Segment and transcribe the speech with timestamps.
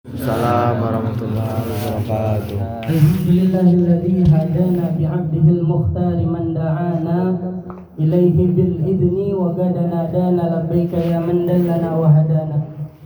[0.00, 2.56] Assalamualaikum warahmatullahi wabarakatuh.
[2.88, 7.18] الحمد لله الذي هدانا بعبده المختار من دعانا
[8.00, 12.56] إليه بالإذن وقد نادانا لبيك يا من دلنا وهدانا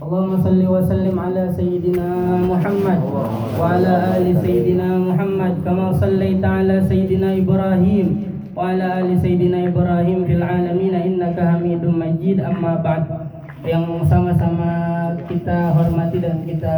[0.06, 2.06] اللهم صل وسلم على سيدنا
[2.46, 3.00] محمد
[3.58, 8.06] وعلى آل سيدنا محمد كما صليت على سيدنا إبراهيم
[8.54, 13.02] وعلى آل سيدنا إبراهيم في العالمين إنك حميد مجيد أما بعد
[13.64, 14.72] yang sama-sama
[15.24, 16.76] kita hormati dan kita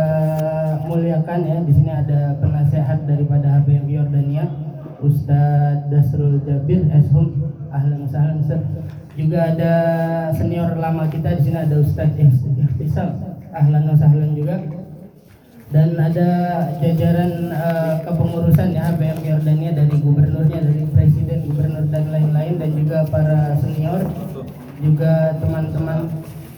[0.86, 4.46] muliakan ya di sini ada penasehat daripada HBM Yordania
[5.02, 8.40] Ustadz Dasrul Jabir Eshum ahlan sahlan
[9.16, 9.72] juga ada
[10.36, 13.16] senior lama kita di sini ada Ustadz Ihtisam.
[13.48, 14.60] Ahlan sahlan juga.
[15.72, 16.28] Dan ada
[16.78, 23.02] jajaran eh, kepengurusan ya HBM Yordania dari gubernurnya dari presiden gubernur dan lain-lain dan juga
[23.10, 24.04] para senior
[24.78, 26.06] juga teman-teman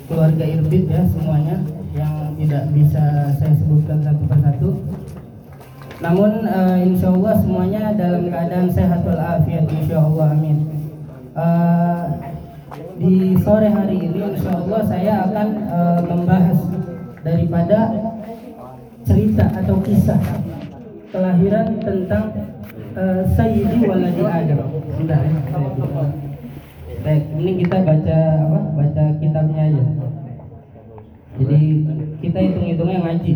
[0.08, 1.56] keluarga Irbit ya semuanya
[1.92, 3.04] yang tidak bisa
[3.36, 4.70] saya sebutkan satu persatu.
[6.00, 10.59] Namun eh, insya Allah semuanya dalam keadaan sehat walafiat insya Allah amin.
[11.37, 12.04] Eh,
[12.98, 16.59] di sore hari ini insya Allah saya akan eh, membahas
[17.20, 17.78] daripada
[19.04, 20.20] cerita atau kisah
[21.12, 22.24] kelahiran tentang
[22.96, 24.60] eh, Sayyidi Waladi Adam.
[24.96, 26.27] Sudah ya.
[26.99, 28.59] Baik, ini kita baca apa?
[28.74, 29.85] Baca kitabnya aja.
[31.38, 31.60] Jadi
[32.18, 33.32] kita hitung-hitungnya ngaji.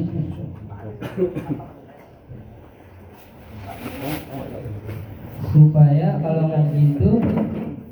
[5.53, 7.11] Supaya kalau ngaji itu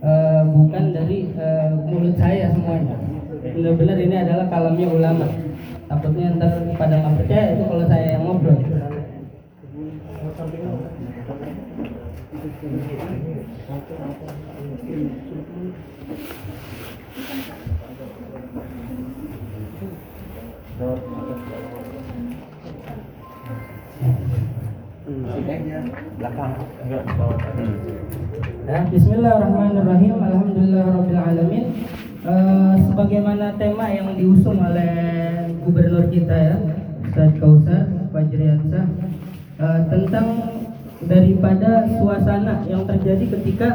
[0.02, 2.96] eh, bukan dari eh, mulut saya semuanya.
[3.40, 5.26] Benar-benar ini adalah kalamnya ulama.
[5.86, 8.58] Takutnya ntar pada nggak percaya itu kalau saya yang ngobrol.
[12.40, 12.48] Ya,
[28.88, 30.16] Bismillahirrahmanirrahim.
[30.16, 31.64] Alhamdulillahirobbilalamin.
[32.24, 36.56] Eh, sebagaimana tema yang diusung oleh gubernur kita ya,
[37.04, 37.84] Ustaz Kausar
[38.16, 38.88] Fajriansah
[39.60, 40.26] eh, tentang
[41.04, 43.68] daripada suasana yang terjadi ketika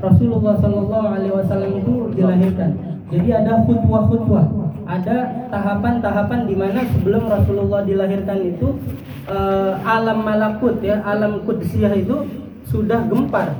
[0.00, 2.70] Rasulullah Shallallahu Alaihi Wasallam itu dilahirkan.
[3.10, 4.46] Jadi ada khutbah-khutbah,
[4.88, 5.16] ada
[5.50, 8.80] tahapan-tahapan di mana sebelum Rasulullah dilahirkan itu
[9.28, 12.24] eh, alam malakut ya, alam kudsiyah itu
[12.70, 13.52] sudah gempar.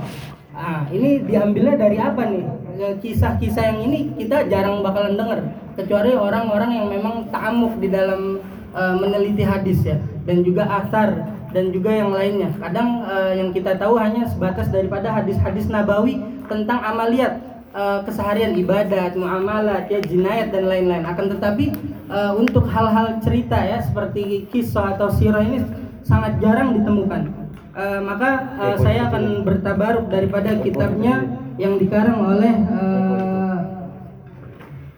[0.54, 2.44] Ah, ini diambilnya dari apa nih?
[2.80, 5.40] Ya, Kisah-kisah yang ini kita jarang bakalan dengar
[5.76, 8.40] kecuali orang-orang yang memang ta'amuk di dalam
[8.72, 12.50] eh, meneliti hadis ya dan juga asar dan juga yang lainnya.
[12.58, 17.38] Kadang eh, yang kita tahu hanya sebatas daripada hadis-hadis nabawi tentang amaliat
[17.74, 21.04] eh, keseharian ibadat, muamalat, ya jinayat dan lain-lain.
[21.06, 21.74] Akan tetapi
[22.10, 25.62] eh, untuk hal-hal cerita ya seperti kisah atau sirah ini
[26.06, 27.40] sangat jarang ditemukan.
[27.70, 31.22] Eh, maka eh, saya akan bertabaruk daripada kitabnya
[31.54, 33.58] yang dikarang oleh eh,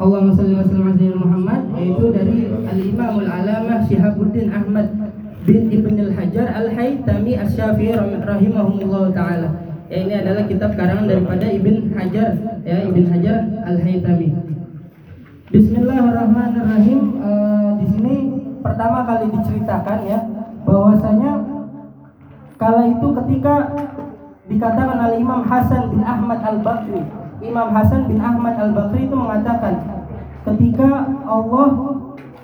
[0.00, 4.88] Allahumma salli wa Muhammad yaitu dari Al-Imam Al-Alamah Syihabuddin Ahmad
[5.42, 9.48] bin Ibn Al-Hajar Al-Haytami Asy-Syafi'i rahimahullah taala.
[9.90, 12.30] Ya ini adalah kitab karangan daripada Ibn Hajar
[12.62, 14.28] ya Ibn Hajar Al-Haytami.
[15.52, 17.00] Bismillahirrahmanirrahim.
[17.20, 18.14] Eh, di sini
[18.62, 20.18] pertama kali diceritakan ya
[20.62, 21.32] bahwasanya
[22.56, 23.54] kala itu ketika
[24.46, 27.02] dikatakan oleh Imam Hasan bin Ahmad Al-Bakri
[27.42, 29.82] Imam Hasan bin Ahmad Al-Bakri itu mengatakan
[30.46, 31.70] ketika Allah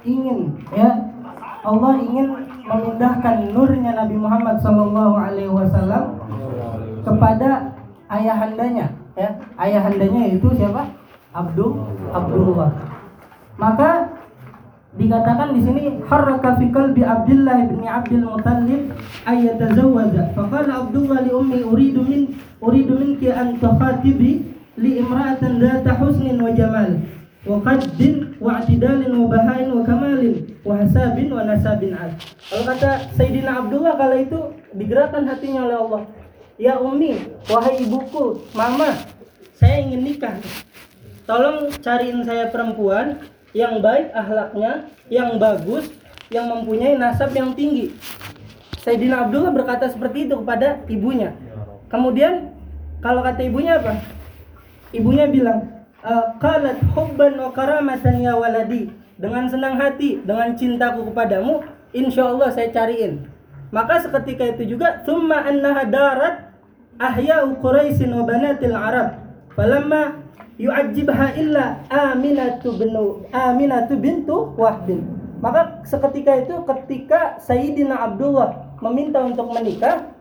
[0.02, 0.90] ingin ya
[1.62, 6.20] Allah ingin memindahkan nurnya Nabi Muhammad Shallallahu Alaihi Wasallam
[7.02, 7.72] kepada
[8.12, 9.30] ayahandanya ya.
[9.56, 10.92] Ayahandanya itu siapa?
[11.32, 11.72] Abdul
[12.12, 12.70] Abdullah.
[13.58, 14.18] Maka
[14.96, 18.92] dikatakan di sini harraka fi qalbi Abdullah bin Abdul Muttalib
[19.28, 24.48] ayatazawwaja faqala Abdullah li ummi uridu min uridu minki an tukhatibi
[24.80, 26.98] li imra'atan dhata husnin wa jamal
[27.48, 32.12] wa qaddin wa i'tidalin wa bahain wa kamalin wa hasabin wa nasabin al.
[32.52, 36.02] Kalau kata Sayyidina Abdullah kala itu digerakkan hatinya oleh Allah.
[36.58, 37.14] Ya ummi,
[37.48, 38.92] wahai ibuku, mama,
[39.56, 40.36] saya ingin nikah.
[41.24, 43.22] Tolong cariin saya perempuan
[43.54, 45.88] yang baik akhlaknya, yang bagus,
[46.28, 47.94] yang mempunyai nasab yang tinggi.
[48.82, 51.32] Sayyidina Abdullah berkata seperti itu kepada ibunya.
[51.88, 52.52] Kemudian
[53.00, 54.00] kalau kata ibunya apa?
[54.90, 55.77] Ibunya bilang, "Eh,
[56.38, 58.90] qalat hubban wa karamatan ya waladi.
[59.18, 63.26] Dengan senang hati, dengan cintaku kepadamu, insya Allah saya cariin.
[63.74, 66.34] Maka seketika itu juga, "Tsumma annaha darat
[67.02, 69.18] ahya'u Quraisyin wa banatil Arab."
[69.58, 70.22] Falamma
[70.54, 75.02] yu'ajjibha illa Aminatu binu Aminatu bintu Wahbin.
[75.42, 80.14] Maka seketika itu ketika Sayyidina Abdullah meminta untuk menikah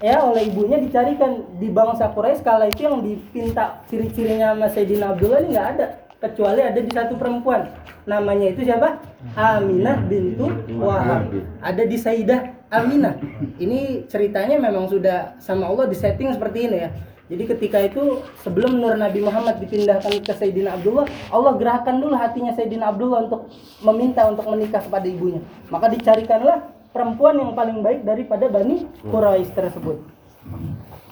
[0.00, 5.40] ya oleh ibunya dicarikan di bangsa Quraisy kala itu yang dipinta ciri-cirinya sama Sayyidina Abdullah
[5.44, 5.86] ini nggak ada
[6.20, 7.68] kecuali ada di satu perempuan.
[8.06, 9.02] Namanya itu siapa?
[9.34, 10.48] Aminah bintu
[10.78, 11.28] Wahab.
[11.60, 13.18] Ada di Sayyidah Aminah.
[13.58, 16.90] Ini ceritanya memang sudah sama Allah disetting seperti ini ya.
[17.26, 22.54] Jadi ketika itu sebelum Nur Nabi Muhammad dipindahkan ke Sayyidina Abdullah Allah gerakan dulu hatinya
[22.54, 23.50] Sayyidina Abdullah untuk
[23.82, 25.42] meminta untuk menikah kepada ibunya.
[25.66, 30.00] Maka dicarikanlah perempuan yang paling baik daripada Bani Quraisy tersebut.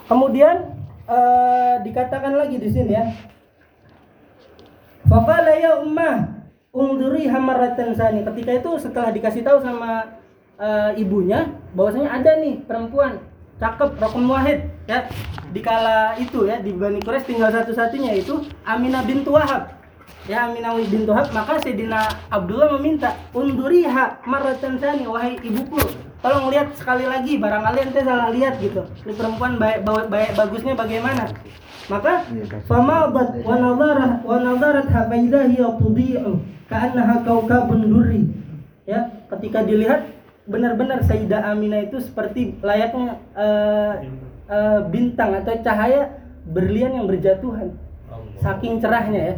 [0.08, 3.12] Kemudian eh, dikatakan lagi di sini ya.
[5.04, 6.40] Faqala ya ummah
[6.72, 8.24] ungduri hamaratan sani.
[8.24, 10.16] Ketika itu setelah dikasih tahu sama
[10.56, 13.20] eh, ibunya bahwasanya ada nih perempuan
[13.60, 15.04] cakep rokem wahid ya.
[15.52, 19.83] Dikala itu ya di Bani Quraisy tinggal satu-satunya itu Aminah bintu Wahab
[20.24, 22.00] ya Aminah bintu Wahab maka Sayyidina
[22.32, 25.80] Abdullah meminta unduriha maratan sani wahai ibuku.
[26.24, 28.80] Tolong lihat sekali lagi barangkali ente salah lihat gitu.
[29.04, 31.28] Ini perempuan baik, baik bagusnya bagaimana?
[31.92, 32.24] Maka
[32.64, 36.40] famadat wa nadharat wa nadarat hafaidha hiya tudhi'u
[36.72, 38.24] ka'annaha kaukabun durri.
[38.88, 40.08] Ya ketika dilihat
[40.48, 43.92] benar-benar Sayyidah Aminah itu seperti layaknya eh,
[44.48, 46.08] eh, bintang atau cahaya
[46.48, 47.76] berlian yang berjatuhan.
[48.40, 49.34] Saking cerahnya ya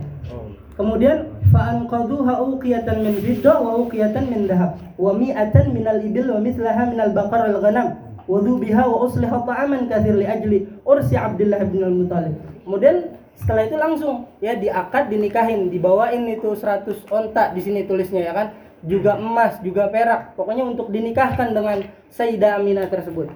[0.77, 4.77] Kemudian fa'an qaduha uqiyatan min fidda wa uqiyatan min dahab.
[5.01, 7.97] Wa mi'atan min al-ibil wa mithlaha min al-baqar al-ghanam
[8.29, 10.69] wa dhubiha wa usliha ta'aman kathir li ajli.
[10.85, 12.37] Ursi Abdullah bin al-Muthalib.
[12.69, 18.33] Kemudian setelah itu langsung ya diakad dinikahin dibawain itu 100 onta di sini tulisnya ya
[18.37, 18.53] kan?
[18.85, 20.37] Juga emas juga perak.
[20.37, 23.33] Pokoknya untuk dinikahkan dengan Sayyidah Aminah tersebut.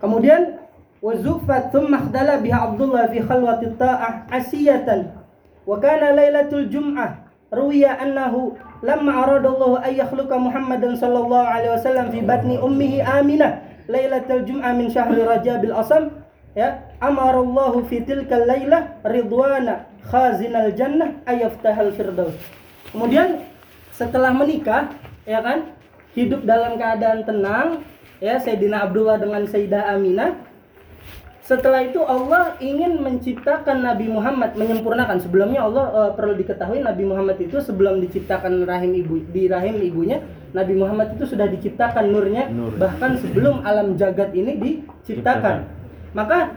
[0.00, 0.64] Kemudian
[1.04, 2.08] wazufat thumma
[2.40, 5.19] biha Abdullah fi khalwati ta'ah asiyatan.
[5.68, 12.22] Wa kana lailatul jum'ah ruya annahu lamma aradallahu ay yakhluqa Muhammadan sallallahu alaihi wasallam fi
[12.22, 13.60] batni ummihi Aminah
[13.90, 16.14] lailatul jum'ah min syahri Rajabil Asam
[16.54, 22.34] ya amarallahu fi tilkal lailah ridwana khazinal jannah ayaftahal firdaus.
[22.90, 23.44] Kemudian
[23.94, 24.90] setelah menikah
[25.28, 25.76] ya kan
[26.16, 27.68] hidup dalam keadaan tenang
[28.18, 30.34] ya Sayyidina Abdullah dengan Sayyidah Aminah
[31.50, 35.18] setelah itu Allah ingin menciptakan Nabi Muhammad menyempurnakan.
[35.18, 40.22] Sebelumnya Allah eh, perlu diketahui Nabi Muhammad itu sebelum diciptakan rahim ibu di rahim ibunya
[40.54, 42.78] Nabi Muhammad itu sudah diciptakan nurnya Nur.
[42.78, 45.66] bahkan sebelum alam jagat ini diciptakan.
[46.14, 46.54] Maka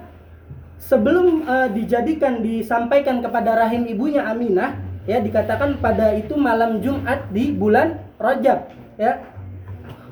[0.77, 4.77] sebelum eh, dijadikan disampaikan kepada rahim ibunya Aminah
[5.09, 8.69] ya dikatakan pada itu malam Jumat di bulan Rajab
[9.01, 9.25] ya.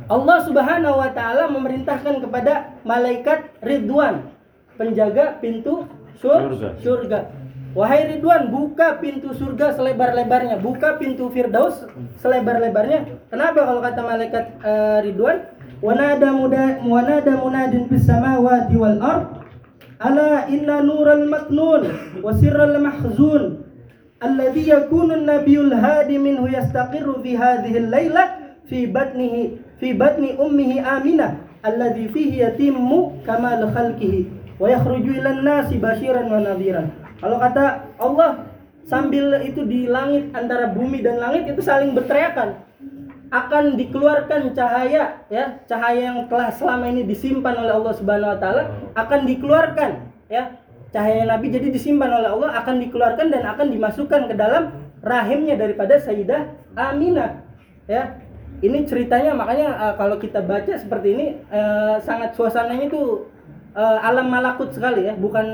[0.09, 4.40] Allah Subhanahu wa taala memerintahkan kepada malaikat Ridwan
[4.77, 5.87] penjaga pintu
[6.19, 6.69] sur- Surga.
[6.83, 7.19] surga.
[7.71, 11.87] Wahai Ridwan, buka pintu surga selebar-lebarnya, buka pintu Firdaus
[12.19, 13.31] selebar-lebarnya.
[13.31, 15.37] Kenapa kalau kata malaikat eh, Ridwan?
[15.81, 19.41] Wanada muda wanada munadin fis samawati wal ard
[19.97, 21.89] ala inna nural maknun
[22.21, 23.65] wa sirral mahzun
[24.21, 28.23] alladhi yakunu an-nabiyul hadi minhu yastaqirru fi hadhihi al-laila
[28.69, 34.29] fi batnihi fi batni ummihi Aminah alladhi fihi yatimmu kamal khalqihi
[34.61, 36.93] wa yakhruju nasi basyiran wa.
[37.17, 38.45] Kalau kata Allah
[38.85, 42.61] sambil itu di langit antara bumi dan langit itu saling berteriakan.
[43.31, 48.63] Akan dikeluarkan cahaya ya cahaya yang telah selama ini disimpan oleh Allah Subhanahu wa taala
[48.93, 49.91] akan dikeluarkan
[50.29, 50.61] ya.
[50.91, 55.97] Cahaya Nabi jadi disimpan oleh Allah akan dikeluarkan dan akan dimasukkan ke dalam rahimnya daripada
[55.97, 57.41] Sayyidah Aminah
[57.87, 58.19] ya.
[58.61, 63.25] Ini ceritanya makanya eh, kalau kita baca seperti ini eh, sangat suasananya itu
[63.75, 65.13] eh, alam malakut sekali ya.
[65.15, 65.47] Bukan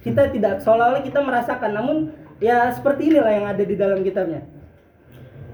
[0.00, 1.70] kita tidak seolah-olah kita merasakan.
[1.76, 1.96] Namun
[2.40, 4.44] ya seperti inilah yang ada di dalam kitabnya.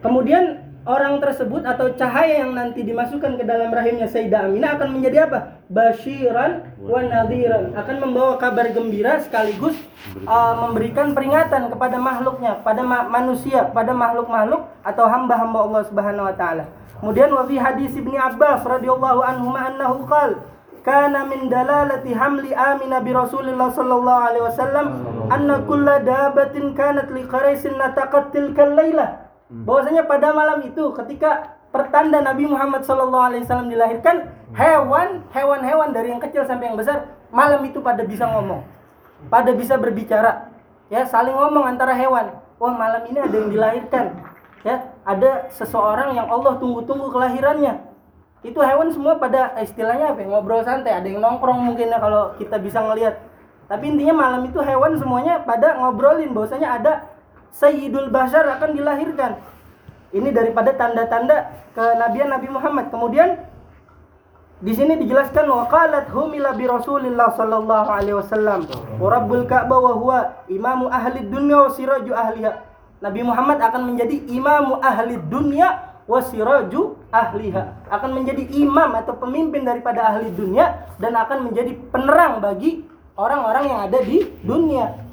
[0.05, 5.27] Kemudian orang tersebut atau cahaya yang nanti dimasukkan ke dalam rahimnya Sayyidah Aminah akan menjadi
[5.27, 5.59] apa?
[5.67, 7.75] Basyiran wa nadhiran.
[7.75, 9.75] Akan membawa kabar gembira sekaligus
[10.15, 16.37] eh, memberikan peringatan kepada makhluknya pada ma- manusia pada makhluk-makhluk atau hamba-hamba Allah Subhanahu wa
[16.39, 16.65] taala.
[16.97, 20.56] Kemudian wa fi hadis Ibnu Abbas radhiyallahu anhu annahu qala
[20.87, 24.87] kana min dalalati hamli Aminah bi Rasulillah sallallahu alaihi wasallam
[25.27, 29.27] anna kulla dabatin kanat li qaraisin nataqat tilkal lailah.
[29.51, 36.15] Bahwasanya pada malam itu ketika pertanda Nabi Muhammad sallallahu alaihi wasallam dilahirkan, hewan, hewan-hewan dari
[36.15, 38.63] yang kecil sampai yang besar malam itu pada bisa ngomong.
[39.27, 40.55] Pada bisa berbicara.
[40.87, 42.31] Ya, saling ngomong antara hewan.
[42.63, 44.23] Wah, malam ini ada yang dilahirkan.
[44.63, 47.96] Ya, ada seseorang yang Allah tunggu-tunggu kelahirannya
[48.47, 52.39] itu hewan semua pada istilahnya apa ya, ngobrol santai ada yang nongkrong mungkin ya kalau
[52.39, 53.19] kita bisa ngelihat
[53.67, 56.93] tapi intinya malam itu hewan semuanya pada ngobrolin bahwasanya ada
[57.51, 59.43] Sayyidul Bashar akan dilahirkan
[60.15, 62.89] Ini daripada tanda-tanda kenabian Nabi Muhammad.
[62.95, 63.43] Kemudian
[64.63, 70.19] di sini dijelaskan waqalat humila bi Rasulillah sallallahu alaihi wasallam wa rabbul Ka'bah wa huwa
[70.49, 72.53] imamu ahli dunya wa siraju ahliha.
[73.03, 77.91] Nabi Muhammad akan menjadi imamu ahli dunia wa siraju ahliha.
[77.91, 82.87] Akan menjadi imam atau pemimpin daripada ahli dunia dan akan menjadi penerang bagi
[83.19, 85.07] orang-orang yang ada di dunia.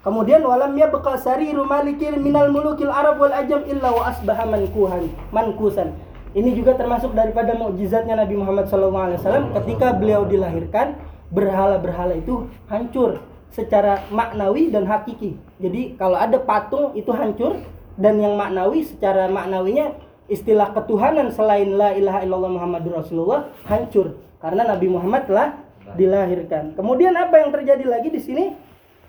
[0.00, 5.92] Kemudian walam yabqa sariru malikil minal mulukil arab wal ajam illa wa asbaha mankuhan mankusan.
[6.30, 10.94] Ini juga termasuk daripada mukjizatnya Nabi Muhammad SAW ketika beliau dilahirkan
[11.34, 13.18] berhala-berhala itu hancur
[13.50, 15.34] secara maknawi dan hakiki.
[15.58, 17.60] Jadi kalau ada patung itu hancur
[17.98, 19.90] dan yang maknawi secara maknawinya
[20.30, 25.58] istilah ketuhanan selain la ilaha illallah Muhammadur Rasulullah hancur karena Nabi Muhammad telah
[25.98, 26.78] dilahirkan.
[26.78, 28.54] Kemudian apa yang terjadi lagi di sini?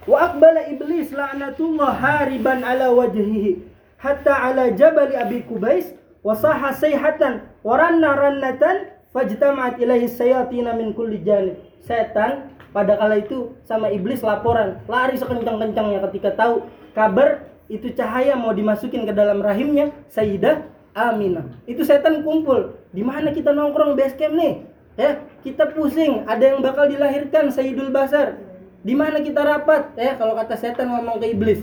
[0.10, 3.62] Wa aqbala iblis la'natullah hariban ala wajhihi
[4.02, 5.94] hatta ala jabal Abi Kubais
[6.26, 11.62] wa saha sayhatan wa ranna rannatan fajtama'at ilaihi sayatina min kulli janib.
[11.86, 16.66] Setan pada kala itu sama iblis laporan, lari sekencang-kencangnya ketika tahu
[16.98, 21.48] kabar itu cahaya mau dimasukin ke dalam rahimnya Sayyidah Aminah.
[21.64, 22.76] Itu setan kumpul.
[22.92, 24.54] Di mana kita nongkrong base camp nih?
[25.00, 28.36] Ya, kita pusing, ada yang bakal dilahirkan Sayyidul Basar
[28.82, 29.94] di mana kita rapat?
[29.94, 31.62] Ya, kalau kata setan ngomong ke iblis.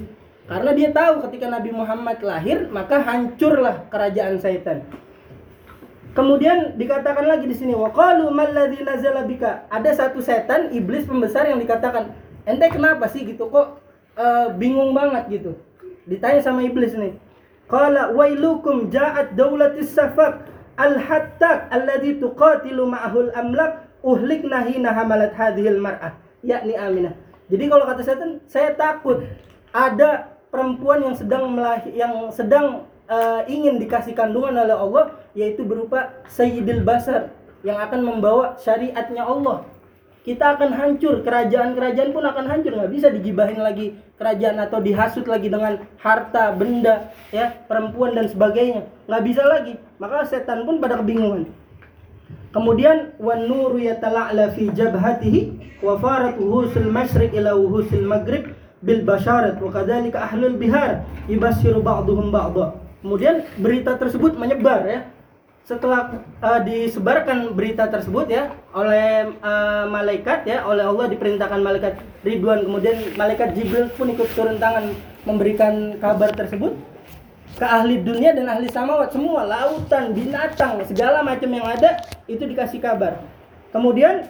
[0.49, 4.87] Karena dia tahu ketika Nabi Muhammad lahir, maka hancurlah kerajaan setan.
[6.17, 8.33] Kemudian dikatakan lagi di sini waqalu
[9.29, 9.69] bika.
[9.69, 12.17] Ada satu setan iblis pembesar yang dikatakan,
[12.49, 13.83] "Ente kenapa sih gitu kok
[14.17, 15.53] eh, bingung banget gitu?"
[16.09, 17.13] Ditanya sama iblis nih.
[17.69, 20.49] Qala wailukum ja'at daulatis safak
[20.81, 27.13] al-hattak alladzi tuqatilu ma'ahul amlak uhlikna hina hamalat hadhil mar'ah yakni Aminah.
[27.49, 29.25] Jadi kalau kata setan, saya takut
[29.73, 36.13] ada perempuan yang sedang melahir, yang sedang uh, ingin dikasih kandungan oleh Allah, yaitu berupa
[36.29, 37.33] Sayyidil Basar
[37.65, 39.65] yang akan membawa syariatnya Allah.
[40.27, 45.49] Kita akan hancur, kerajaan-kerajaan pun akan hancur, nggak bisa digibahin lagi kerajaan atau dihasut lagi
[45.49, 49.79] dengan harta, benda, ya, perempuan dan sebagainya, nggak bisa lagi.
[49.97, 51.49] Maka setan pun pada kebingungan.
[52.49, 55.41] Kemudian wan nuru yatala'la fi jabhatihi
[55.85, 62.33] wa farat wuhusul masyriq ila wuhusul maghrib bil basharat wa kadzalika ahlul bihar yubashiru ba'dhum
[62.33, 62.75] ba'dha.
[63.05, 65.01] Kemudian berita tersebut menyebar ya.
[65.69, 72.65] Setelah uh, disebarkan berita tersebut ya oleh uh, malaikat ya, oleh Allah diperintahkan malaikat Ridwan
[72.65, 74.97] kemudian malaikat Jibril pun ikut turun tangan
[75.29, 76.73] memberikan kabar tersebut
[77.61, 79.13] ke ahli dunia dan ahli samawat.
[79.13, 83.21] Semua lautan binatang segala macam yang ada itu dikasih kabar.
[83.69, 84.25] Kemudian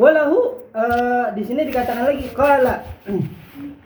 [0.00, 2.80] walahu uh, di sini dikatakan lagi qala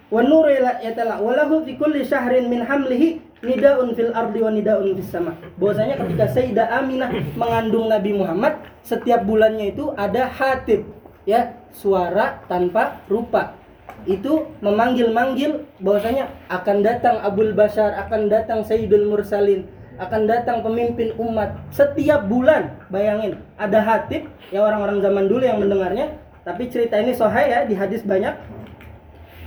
[0.06, 5.10] wa nuru yatala walahu fi kulli syahrin min hamlihi nidaun fil ardi wa nidaun fis
[5.10, 10.86] sama bahwasanya ketika Sayyidah Aminah mengandung Nabi Muhammad setiap bulannya itu ada hatib
[11.26, 13.58] ya suara tanpa rupa
[14.06, 19.70] itu memanggil-manggil bahwasanya akan datang Abul Bashar, akan datang Sayyidul Mursalin,
[20.02, 22.82] akan datang pemimpin umat setiap bulan.
[22.90, 27.74] Bayangin, ada hatib ya orang-orang zaman dulu yang mendengarnya, tapi cerita ini sahih ya di
[27.78, 28.34] hadis banyak.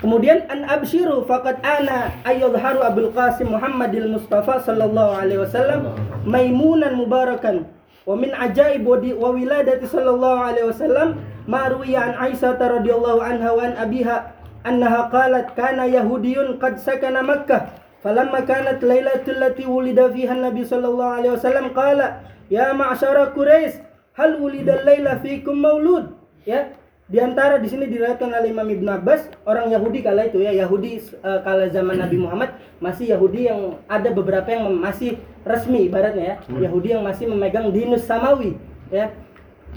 [0.06, 5.98] Kemudian an absyiru faqad ana ayyadharu Abdul Qasim Muhammadil Mustafa sallallahu alaihi wasallam
[6.30, 7.66] maimunan mubarakan
[8.06, 11.18] wa min ajaib wadi wa wiladati sallallahu alaihi wasallam
[11.50, 14.30] ma an Aisyah radhiyallahu anha wa an abiha
[14.62, 17.74] annaha qalat kana yahudiyun qad sakana Makkah.
[18.06, 22.22] Falamma kanat lailatul lati wulida fiha nabi sallallahu alaihi wasallam qala
[22.54, 23.82] ya ma'syara Quraisy
[24.14, 26.14] hal wulida laila fikum maulud
[26.46, 30.50] ya di antara di sini diriwayatkan oleh Imam Ibn Abbas orang Yahudi kala itu ya
[30.66, 36.34] Yahudi uh, kala zaman Nabi Muhammad masih Yahudi yang ada beberapa yang masih resmi ibaratnya
[36.34, 36.66] ya hmm.
[36.66, 38.58] Yahudi yang masih memegang dinus samawi
[38.90, 39.14] ya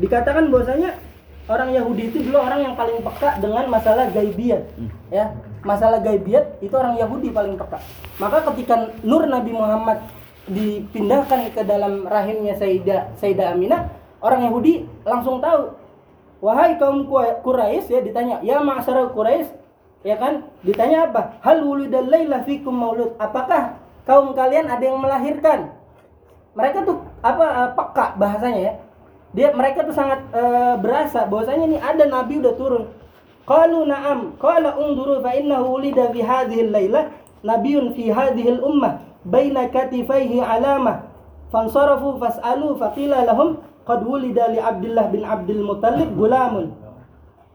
[0.00, 0.97] dikatakan bahwasanya
[1.52, 4.90] orang Yahudi itu dulu orang yang paling peka dengan masalah gaibiat hmm.
[5.12, 5.37] ya
[5.68, 7.76] masalah gaibiat itu orang Yahudi paling peka
[8.16, 10.00] maka ketika nur Nabi Muhammad
[10.49, 13.92] dipindahkan ke dalam rahimnya Sayyidah Sayyidah Aminah
[14.25, 15.76] orang Yahudi langsung tahu
[16.38, 17.07] wahai kaum
[17.42, 19.50] Quraisy ya ditanya ya ma'asyara Quraisy?
[20.07, 20.47] Ya kan?
[20.62, 21.42] Ditanya apa?
[21.42, 23.18] Hal wulidal laila fikum maulud.
[23.18, 25.75] Apakah kaum kalian ada yang melahirkan?
[26.54, 28.73] Mereka tuh apa eh, peka bahasanya ya.
[29.37, 32.88] Dia mereka tuh sangat uh, berasa bahwasanya ini ada nabi udah turun.
[33.45, 37.12] Qalu na'am qala unduru fa innahu ulida fi hadhihi al-lailah
[37.45, 41.12] nabiyyun fi hadhihi al-ummah baina katifaihi alamah
[41.52, 46.76] fansarafu fas'alu faqila lahum qad wulida li Abdullah bin Abdul Muthalib gulamun.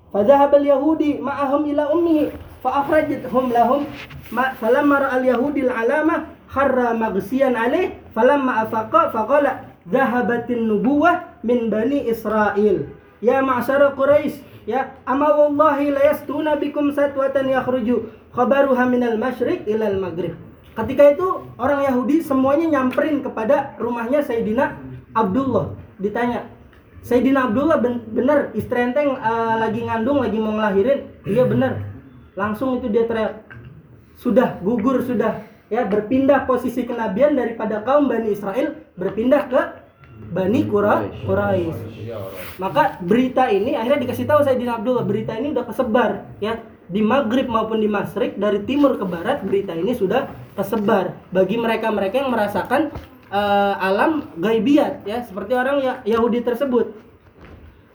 [0.09, 2.33] Fadhahaba al-Yahudi ma'ahum ila ummihi
[2.65, 3.85] fa akhrajthum lahum
[4.33, 12.09] ma falamma ra'a al-Yahudi al-alama kharra maghsiyan alaih falamma afaqa faqala dhahabatin nubuwah min bani
[12.09, 12.89] Israil.
[13.21, 20.01] Ya ma'syara Quraisy ya amma wallahi la yastuna bikum satwatan yakhruju khabaruha minal masyriq ilal
[20.01, 20.33] maghrib.
[20.73, 24.77] Ketika itu orang Yahudi semuanya nyamperin kepada rumahnya Sayyidina
[25.13, 26.49] Abdullah ditanya
[27.03, 30.99] Sayyidina Abdullah ben- bener istri enteng eh, lagi ngandung lagi mau ngelahirin?
[31.27, 31.83] Iya bener.
[32.33, 33.43] Langsung itu dia teriak
[34.15, 35.43] sudah gugur sudah.
[35.67, 39.61] Ya berpindah posisi kenabian daripada kaum Bani Israel berpindah ke
[40.31, 42.07] Bani Qura- Quraisy.
[42.61, 46.61] Maka berita ini akhirnya dikasih tahu Sayyidina Abdullah berita ini udah kesebar ya.
[46.83, 51.15] Di Maghrib maupun di Masrik dari timur ke barat berita ini sudah kesebar.
[51.31, 52.93] Bagi mereka-mereka yang merasakan
[53.33, 56.93] eh, alam gaibiat ya seperti orang ya, Yahudi tersebut.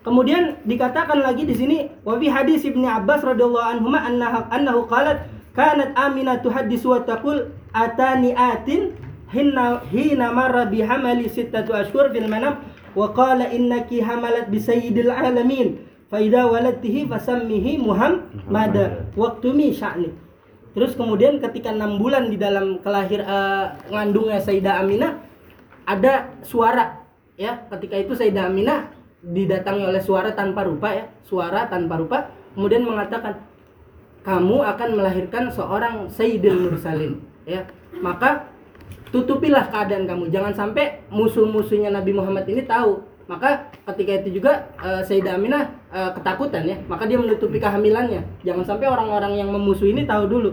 [0.03, 5.29] Kemudian dikatakan lagi di sini wa fi hadis Ibnu Abbas radhiyallahu anhu annahu annahu qalat
[5.53, 8.97] kanat Aminah tuhaddisu wa taqul atani atin
[9.29, 12.63] hina hina marra bi hamali sittatu ashhur fil manam
[12.97, 20.09] wa qala innaki hamalat bi sayyidil alamin fa idza waladtihi fasammihi Muhammada waqtumi sya'ni
[20.79, 25.28] Terus kemudian ketika enam bulan di dalam kelahir eh, ngandungnya Sayyidah Aminah
[25.89, 27.01] ada suara
[27.41, 27.65] ya.
[27.73, 28.93] Ketika itu Sayyidah Aminah
[29.25, 31.09] didatangi oleh suara tanpa rupa ya.
[31.25, 33.41] Suara tanpa rupa kemudian mengatakan
[34.21, 37.25] kamu akan melahirkan seorang Sayyidil Mursalin.
[37.49, 37.65] Ya.
[38.05, 38.53] Maka
[39.09, 40.29] tutupilah keadaan kamu.
[40.29, 43.01] Jangan sampai musuh-musuhnya Nabi Muhammad ini tahu.
[43.29, 46.77] Maka ketika itu juga eh, Sayyidah Aminah eh, ketakutan ya.
[46.85, 48.45] Maka dia menutupi kehamilannya.
[48.45, 50.53] Jangan sampai orang-orang yang memusuhi ini tahu dulu.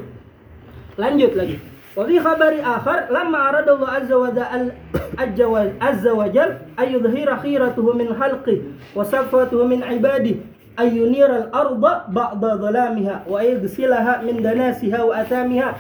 [0.96, 7.94] Lanjut lagi وفي خبر آخر لما أراد الله عز وجل عز وجل أن يظهر خيرته
[7.94, 8.62] من خلقه
[8.96, 10.36] وصفوته من عباده
[10.80, 15.76] أن ينير الأرض بعض ظلامها ويغسلها من دناسها وأثامها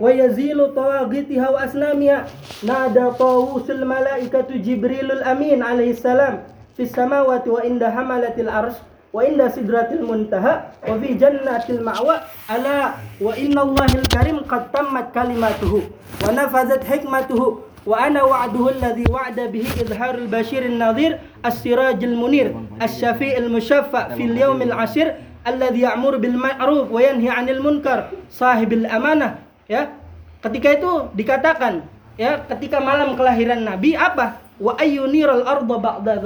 [0.00, 2.24] ويزيل طواغيتها وأصنامها.
[2.68, 6.42] نادى طاووس الملائكة جبريل الأمين عليه السلام
[6.76, 8.72] في السماوات وعند حملة العرش
[9.12, 15.14] wa inda sidratil muntaha wa fi jannatil ma'wa ala wa inna Allahil karim qad tammat
[15.14, 15.86] kalimatuhu
[16.22, 22.50] wa nafazat hikmatuhu wa ana wa'duhu alladhi wa'ada bihi izharul bashirin nadhir as-sirajil munir
[22.82, 25.14] asy-syafi'il musyaffa fil yaumil asir
[25.46, 25.86] alladhi
[26.18, 29.38] bil ma'ruf wa yanhi 'anil munkar sahibil amanah
[29.70, 29.94] ya.
[30.42, 31.86] Ketika itu dikatakan
[32.18, 34.42] ya ketika malam kelahiran nabi apa?
[34.58, 36.18] Wa ayyunirul ba'da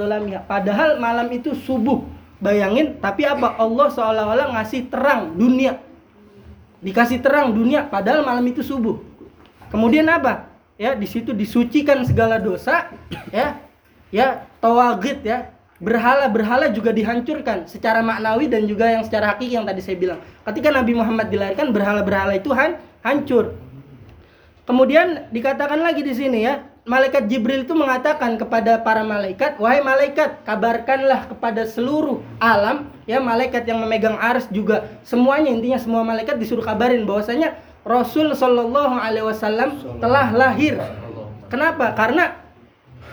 [0.49, 2.01] padahal malam itu subuh
[2.41, 3.55] bayangin tapi apa?
[3.55, 5.77] Allah seolah-olah ngasih terang dunia.
[6.81, 8.97] Dikasih terang dunia padahal malam itu subuh.
[9.69, 10.49] Kemudian apa?
[10.75, 12.89] Ya di situ disucikan segala dosa
[13.29, 13.61] ya.
[14.09, 15.53] Ya tawagid ya.
[15.81, 20.19] Berhala-berhala juga dihancurkan secara maknawi dan juga yang secara hakiki yang tadi saya bilang.
[20.45, 23.57] Ketika Nabi Muhammad dilahirkan berhala-berhala itu han hancur.
[24.65, 30.41] Kemudian dikatakan lagi di sini ya malaikat Jibril itu mengatakan kepada para malaikat wahai malaikat
[30.41, 36.65] kabarkanlah kepada seluruh alam ya malaikat yang memegang ars juga semuanya intinya semua malaikat disuruh
[36.65, 40.77] kabarin bahwasanya Rasul Shallallahu Alaihi Wasallam telah lahir
[41.49, 42.41] kenapa karena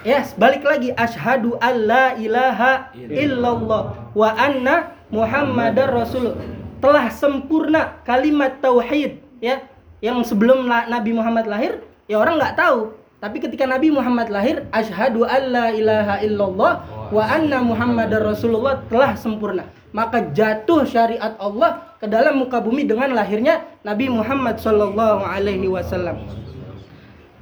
[0.07, 6.39] Ya, balik lagi asyhadu alla ilaha illallah wa anna muhammadar rasul.
[6.79, 9.67] Telah sempurna kalimat tauhid ya.
[9.99, 12.95] Yang sebelum Nabi Muhammad lahir ya orang nggak tahu.
[13.19, 16.73] Tapi ketika Nabi Muhammad lahir asyhadu alla ilaha illallah
[17.11, 19.67] wa anna muhammadar rasulullah telah sempurna.
[19.91, 26.31] Maka jatuh syariat Allah ke dalam muka bumi dengan lahirnya Nabi Muhammad sallallahu alaihi wasallam.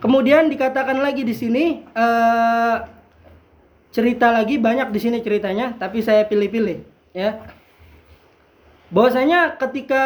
[0.01, 2.77] Kemudian dikatakan lagi di sini eh,
[3.93, 7.53] cerita lagi banyak di sini ceritanya, tapi saya pilih-pilih ya.
[8.89, 10.05] Bahwasanya ketika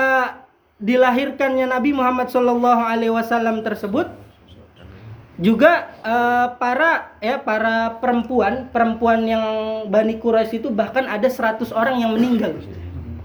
[0.80, 4.08] dilahirkannya Nabi Muhammad Shallallahu Alaihi Wasallam tersebut
[5.40, 9.44] juga eh, para ya para perempuan perempuan yang
[9.88, 12.60] Bani Quraisy itu bahkan ada 100 orang yang meninggal.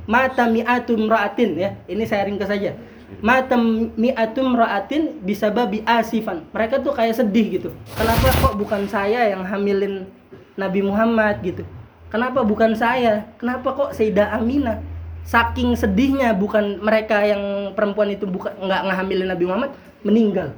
[0.08, 1.70] Mata mi'atum ra'atin ya.
[1.92, 2.78] Ini saya ringkas saja.
[3.20, 3.60] Mata
[4.00, 6.48] mi'atum ra'atin bisa babi asifan.
[6.56, 7.70] Mereka tuh kayak sedih gitu.
[8.00, 10.08] Kenapa kok bukan saya yang hamilin
[10.56, 11.68] Nabi Muhammad gitu?
[12.14, 13.28] Kenapa bukan saya?
[13.42, 14.80] Kenapa kok Sayyidah Aminah
[15.26, 19.72] saking sedihnya bukan mereka yang perempuan itu bukan nggak ngehamilin Nabi Muhammad
[20.06, 20.54] meninggal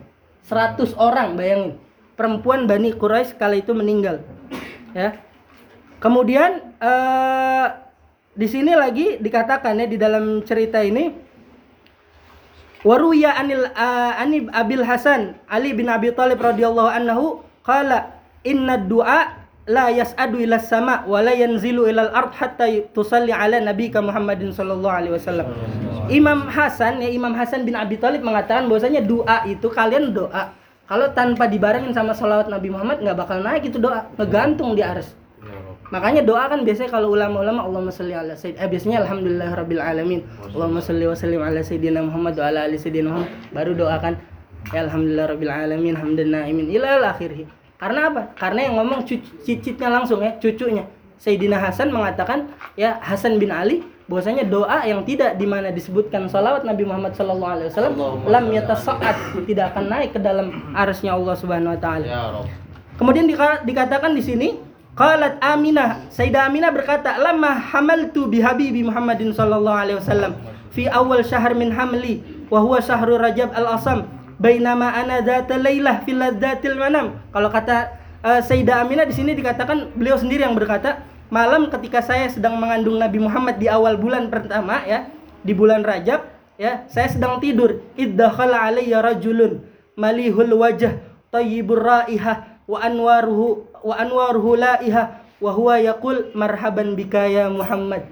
[0.48, 1.78] 100 orang bayangin
[2.16, 4.24] perempuan Bani Quraisy kala itu meninggal
[4.96, 5.20] ya
[6.00, 7.68] kemudian eh,
[8.38, 11.10] di sini lagi dikatakan ya di dalam cerita ini
[12.86, 18.14] waruya anil uh, ani Abil Hasan Ali bin Abi Thalib radhiyallahu anhu qala
[18.46, 24.00] inna du'a la yas'adu ila sama wa la yanzilu ila al-ard hatta tusalli ala nabika
[24.00, 25.48] Muhammadin sallallahu alaihi wasallam.
[26.08, 30.56] Imam Hasan ya Imam Hasan bin Abi Thalib mengatakan bahwasanya doa itu kalian doa
[30.88, 35.12] kalau tanpa dibarengin sama salawat Nabi Muhammad nggak bakal naik itu doa ngegantung di aras.
[35.92, 40.24] Makanya doa kan biasanya kalau ulama-ulama Allahumma sholli ala sayyid eh biasanya alhamdulillah rabbil alamin.
[40.52, 43.32] Allahumma sholli wa sallim ala sayyidina Muhammad wa ala ali sayyidina Muhammad.
[43.52, 44.14] Baru doakan
[44.72, 47.48] ya alhamdulillah rabbil alamin hamdan naimin ila akhirih.
[47.78, 48.22] Karena apa?
[48.36, 49.04] Karena yang ngomong
[49.44, 55.36] cicitnya langsung ya cucunya Sayyidina Hasan mengatakan ya Hasan bin Ali bahwasanya doa yang tidak
[55.36, 60.20] di mana disebutkan salawat Nabi Muhammad sallallahu alaihi wasallam lam yatasa'at tidak akan naik ke
[60.22, 62.06] dalam arasnya Allah Subhanahu wa taala.
[62.96, 64.48] Kemudian dika- dikatakan di sini
[64.96, 70.34] qalat Aminah Sayyidah Aminah berkata lamma hamaltu bi habibi Muhammadin sallallahu alaihi wasallam
[70.72, 74.08] fi awal syahr min hamli wa huwa syahru Rajab al-Asam
[74.40, 77.18] bainama ana dzata lailah fil ladzatil manam.
[77.34, 77.92] Kalau kata
[78.28, 83.00] eh, Sayyidah Aminah di sini dikatakan beliau sendiri yang berkata malam ketika saya sedang mengandung
[83.00, 85.08] Nabi Muhammad di awal bulan pertama ya
[85.44, 86.28] di bulan Rajab
[86.60, 87.80] ya saya sedang tidur.
[87.96, 89.64] Iddakhala alayya rajulun
[89.96, 91.00] malihul wajah
[91.32, 98.10] tayyibur raihah wa anwaruhu wa anwaruhu laiha wa huwa yaqul marhaban bika ya Muhammad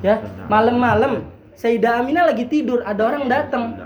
[0.00, 3.80] ya malam-malam Sayyidah Aminah lagi tidur ada orang datang.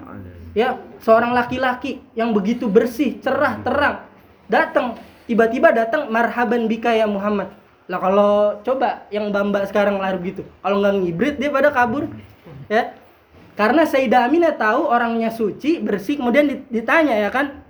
[0.51, 4.11] Ya seorang laki-laki yang begitu bersih cerah terang
[4.51, 4.99] datang
[5.31, 7.55] tiba-tiba datang marhaban bika ya Muhammad.
[7.87, 12.11] Lah kalau coba yang bamba sekarang lahir gitu kalau nggak ngibrit dia pada kabur
[12.67, 12.99] ya.
[13.55, 17.63] Karena Sayyidah Aminah tahu orangnya suci bersih kemudian dit- ditanya ya kan?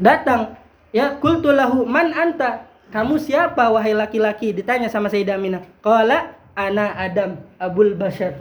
[0.00, 0.56] Datang
[0.96, 2.72] ya kultulahu man anta?
[2.88, 4.56] Kamu siapa wahai laki-laki?
[4.56, 5.60] Ditanya sama Sayyidah Aminah.
[5.84, 8.40] Qala ana Adam Abul Bashar.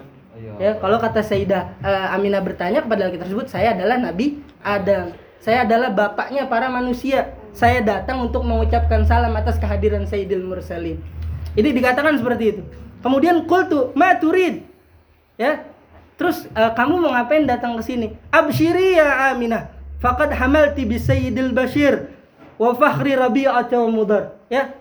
[0.60, 5.16] Ya kalau kata Sayyidah eh, Aminah bertanya kepada laki tersebut saya adalah Nabi Adam.
[5.44, 10.98] Saya adalah bapaknya para manusia saya datang untuk mengucapkan salam atas kehadiran Sayyidil Mursalin.
[11.54, 12.62] Ini dikatakan seperti itu.
[13.06, 14.66] Kemudian kultu ma turid?
[15.38, 15.70] Ya.
[16.18, 18.14] Terus eh, kamu mau ngapain datang ke sini?
[18.34, 22.12] Absyiri ya Aminah faqad hamalti bi Sayyidil Bashir
[22.60, 24.76] wa fakhri Rabi'ah wa Mudar ya.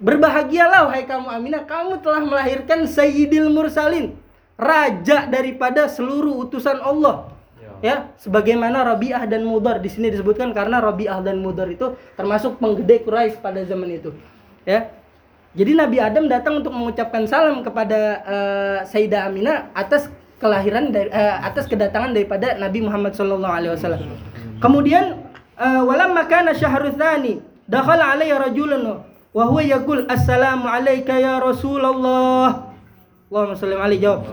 [0.00, 4.16] Berbahagialah wahai kamu Aminah, kamu telah melahirkan Sayyidil Mursalin,
[4.56, 7.29] raja daripada seluruh utusan Allah.
[7.80, 13.00] Ya, sebagaimana Rabi'ah dan Mudar di sini disebutkan karena Rabi'ah dan Mudar itu termasuk penggede
[13.04, 14.12] Quraisy pada zaman itu.
[14.68, 14.92] Ya.
[15.50, 20.06] Jadi Nabi Adam datang untuk mengucapkan salam kepada eh, Sayyidah Aminah atas
[20.38, 24.02] kelahiran dari eh, atas kedatangan daripada Nabi Muhammad sallallahu alaihi wasallam.
[24.62, 25.26] Kemudian
[25.58, 32.70] eh, walamma kana syahru tsani dakhala alayya rajulun wa huwa yaqul assalamu alayka ya Rasulullah.
[33.30, 34.26] Allahumma shalli alaihi jawab.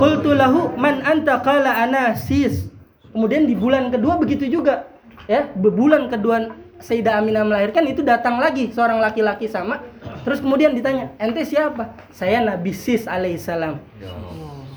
[0.00, 2.68] Qultu lahu man anta qala ana sis.
[3.18, 4.86] Kemudian di bulan kedua begitu juga.
[5.26, 9.82] Ya, di bulan kedua Sayyidah Aminah melahirkan itu datang lagi seorang laki-laki sama.
[10.22, 13.82] Terus kemudian ditanya, "Ente siapa?" "Saya Nabi Sis alaihissalam."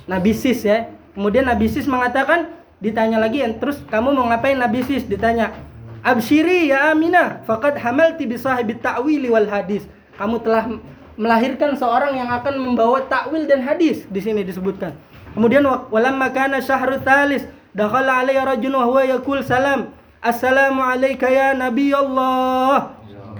[0.10, 0.90] Nabi Sis ya.
[1.14, 2.50] Kemudian Nabi Sis mengatakan,
[2.82, 5.06] ditanya lagi, terus kamu mau ngapain Nabi Sis?
[5.06, 5.54] Ditanya,
[6.02, 9.86] Abshiri ya Aminah, faqad hamalti bi sahibi ta'wili wal hadis.
[10.18, 10.82] Kamu telah
[11.14, 14.98] melahirkan seorang yang akan membawa takwil dan hadis di sini disebutkan.
[15.38, 19.92] Kemudian wa- walamma kana syahru thalis dakhala alayya rajulun wa huwa yaqul salam.
[20.22, 22.94] Assalamu alayka ya Nabi Allah.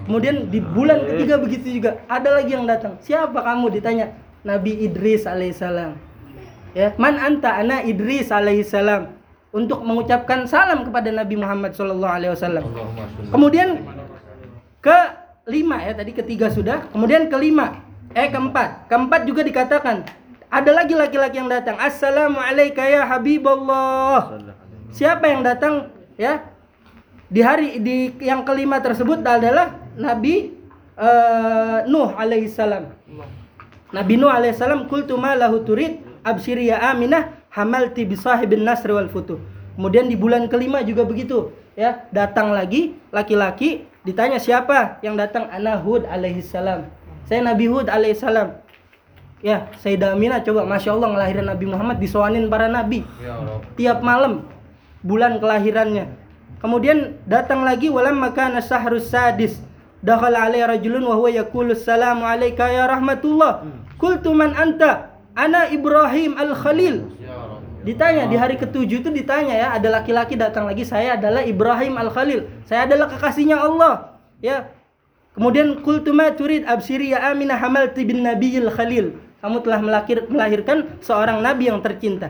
[0.10, 2.98] Kemudian di bulan ketiga begitu juga ada lagi yang datang.
[3.06, 4.18] Siapa kamu ditanya?
[4.42, 5.94] Nabi Idris alaihissalam.
[6.74, 9.14] Ya, man anta ana Idris alaihissalam
[9.54, 12.66] untuk mengucapkan salam kepada Nabi Muhammad sallallahu alaihi wasallam.
[13.30, 13.86] Kemudian
[14.82, 14.98] ke
[15.46, 16.90] lima ya tadi ketiga sudah.
[16.90, 17.86] Kemudian kelima
[18.18, 18.90] eh keempat.
[18.90, 20.08] Keempat juga dikatakan
[20.52, 21.80] ada lagi laki-laki yang datang.
[21.80, 24.36] Assalamualaikum ya Habiballah.
[24.92, 25.88] Siapa yang datang
[26.20, 26.44] ya?
[27.32, 30.52] Di hari di yang kelima tersebut adalah Nabi
[31.00, 32.92] eh, Nuh alaihissalam.
[33.96, 39.08] Nabi Nuh alaihissalam kultu ma lahu turid absyiri ya Aminah hamalti bi sahibin nasr wal
[39.08, 39.40] futuh.
[39.80, 45.80] Kemudian di bulan kelima juga begitu ya, datang lagi laki-laki ditanya siapa yang datang ana
[45.80, 46.92] Hud alaihissalam.
[47.24, 48.61] Saya Nabi Hud alaihissalam.
[49.42, 53.02] Ya, Sayyidah Aminah coba Masya Allah ngelahirin Nabi Muhammad disoanin para nabi
[53.74, 54.46] tiap malam
[55.02, 56.14] bulan kelahirannya.
[56.62, 59.58] Kemudian datang lagi walam makana syahrus sadis.
[60.06, 63.66] Dakhala alaihi rajulun wa huwa yaqulu assalamu alayka ya rahmatullah.
[63.98, 65.18] Qultu man anta?
[65.34, 67.10] Ana Ibrahim al-Khalil.
[67.82, 72.46] Ditanya di hari ketujuh itu ditanya ya, ada laki-laki datang lagi, saya adalah Ibrahim al-Khalil.
[72.70, 74.22] Saya adalah kekasihnya Allah.
[74.38, 74.70] Ya.
[75.34, 79.18] Kemudian qultu ma turid absiri ya Aminah hamalti bin nabiyil khalil.
[79.42, 82.30] Kamu telah melahir, melahirkan seorang nabi yang tercinta.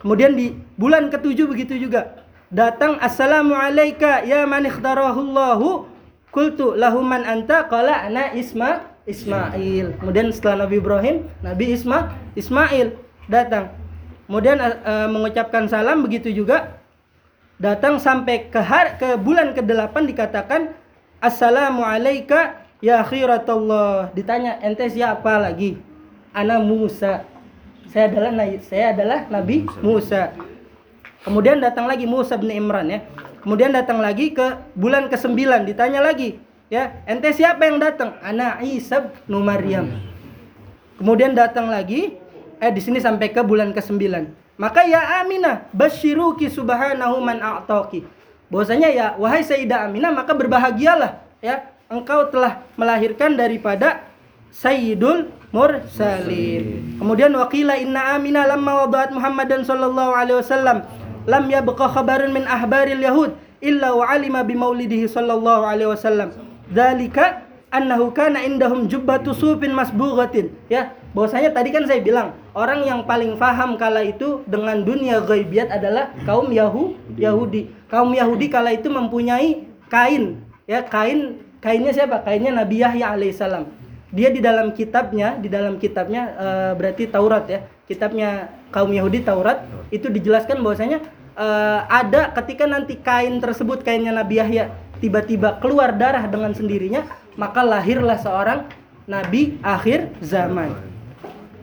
[0.00, 2.24] Kemudian di bulan ketujuh begitu juga.
[2.48, 3.52] Datang assalamu
[4.24, 5.96] ya man ikhtarahullahu
[6.36, 9.96] Kultu lahu man anta qala ana Isma Ismail.
[9.96, 12.92] Kemudian setelah Nabi Ibrahim, Nabi Isma Ismail
[13.24, 13.72] datang.
[14.28, 16.76] Kemudian eh, mengucapkan salam begitu juga
[17.56, 20.76] datang sampai ke har ke bulan ke-8 dikatakan
[21.24, 25.80] assalamu alayka ya akhiratullah ditanya ente siapa lagi
[26.36, 27.24] ana Musa.
[27.88, 30.36] Saya adalah saya adalah nabi Musa.
[31.24, 33.00] Kemudian datang lagi Musa bin Imran ya.
[33.40, 36.36] Kemudian datang lagi ke bulan ke-9 ditanya lagi
[36.68, 38.20] ya ente siapa yang datang?
[38.20, 39.88] Ana Isa bin Maryam.
[41.00, 42.20] Kemudian datang lagi
[42.60, 43.96] eh di sini sampai ke bulan ke-9
[44.56, 48.04] maka ya Aminah basyiruki subhanahu man a'taki.
[48.52, 54.04] Bahwasanya ya wahai Sayyidah Aminah maka berbahagialah ya engkau telah melahirkan daripada
[54.50, 56.98] Sayyidul Mursalin.
[56.98, 60.82] Kemudian waqila inna Aminah lamma wada'at Muhammadan sallallahu alaihi wasallam
[61.26, 63.30] lam yabqa khabarun min ahbaril yahud
[63.62, 66.34] illa wa alima bi maulidihi sallallahu alaihi wasallam.
[66.70, 70.50] Dzalika annahu kana indahum jubbatu sufin masbughatin.
[70.70, 75.70] Ya, bahwasanya tadi kan saya bilang orang yang paling paham kala itu dengan dunia ghaibiat
[75.70, 77.70] adalah kaum Yahu, Yahudi.
[77.86, 82.22] Kaum Yahudi kala itu mempunyai kain, ya kain kainnya siapa?
[82.26, 83.85] Kainnya Nabi Yahya alaihissalam.
[84.16, 87.68] Dia di dalam kitabnya, di dalam kitabnya eh, berarti Taurat ya.
[87.84, 91.04] Kitabnya kaum Yahudi Taurat itu dijelaskan bahwasanya
[91.36, 94.72] eh, ada ketika nanti kain tersebut kainnya Nabi Yahya
[95.04, 97.04] tiba-tiba keluar darah dengan sendirinya,
[97.36, 98.64] maka lahirlah seorang
[99.04, 100.72] nabi akhir zaman.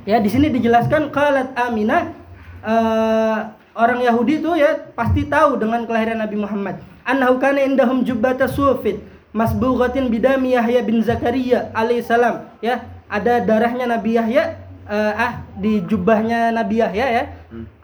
[0.06, 2.13] Ya, di sini dijelaskan qalat Aminah
[2.62, 3.38] eh,
[3.74, 6.78] orang Yahudi itu ya pasti tahu dengan kelahiran Nabi Muhammad.
[7.04, 9.02] Annahu kana indahum jubbata sufin
[9.34, 12.48] masbughatin bidami Yahya bin Zakaria alaihissalam.
[12.62, 17.24] Ya, ada darahnya Nabi Yahya eh, ah di jubahnya Nabi Yahya ya.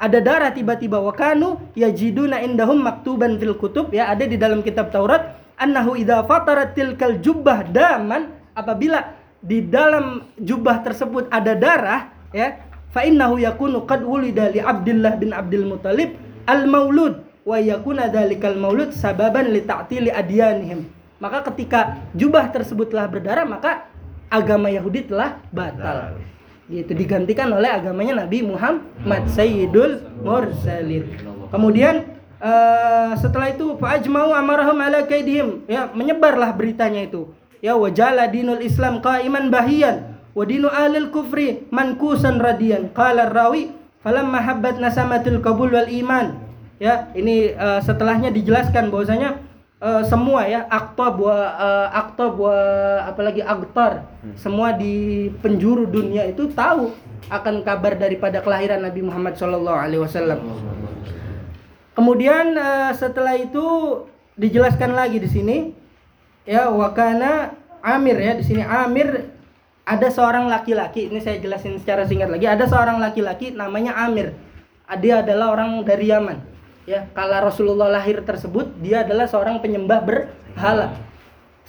[0.01, 5.37] Ada darah tiba-tiba wakanu yajiduna indahum maktuban fil kutub ya ada di dalam kitab Taurat
[5.59, 12.01] annahu idza fatarat tilkal jubbah daman apabila di dalam jubah tersebut ada darah
[12.33, 12.57] ya
[12.89, 16.15] fa innahu yakunu qad wulida li Abdullah bin Abdul Muthalib
[16.49, 20.87] al maulud wa yakuna dzalikal maulud sababan li ta'tili adyanihim
[21.19, 23.91] maka ketika jubah tersebut telah berdarah maka
[24.31, 26.15] agama Yahudi telah batal.
[26.69, 31.09] Gitu digantikan oleh agamanya Nabi Muhammad Sayyidul Mursalin.
[31.49, 32.05] Kemudian
[32.39, 35.65] eh, setelah itu fa'ajma'u amarahum ala kaidihim.
[35.65, 37.33] Ya menyebarlah beritanya itu.
[37.59, 44.39] Ya wajala dinul Islam qaiman bahiyan wa dinu ahlil kufri mankusan radian qala rawi falamma
[44.39, 46.37] habbat nasamatul qabul wal iman.
[46.77, 49.48] Ya ini eh, setelahnya dijelaskan bahwasanya
[49.79, 52.57] eh, semua ya aktob wa eh, aktob wa
[53.07, 54.03] apalagi aktor
[54.35, 56.91] semua di penjuru dunia itu tahu
[57.31, 60.39] akan kabar daripada kelahiran Nabi Muhammad Shallallahu Alaihi Wasallam.
[61.95, 63.65] Kemudian eh, setelah itu
[64.39, 65.57] dijelaskan lagi di sini
[66.47, 69.31] ya wakana Amir ya di sini Amir
[69.83, 74.35] ada seorang laki-laki ini saya jelasin secara singkat lagi ada seorang laki-laki namanya Amir.
[74.89, 80.95] Dia adalah orang dari Yaman ya kala Rasulullah lahir tersebut dia adalah seorang penyembah berhala.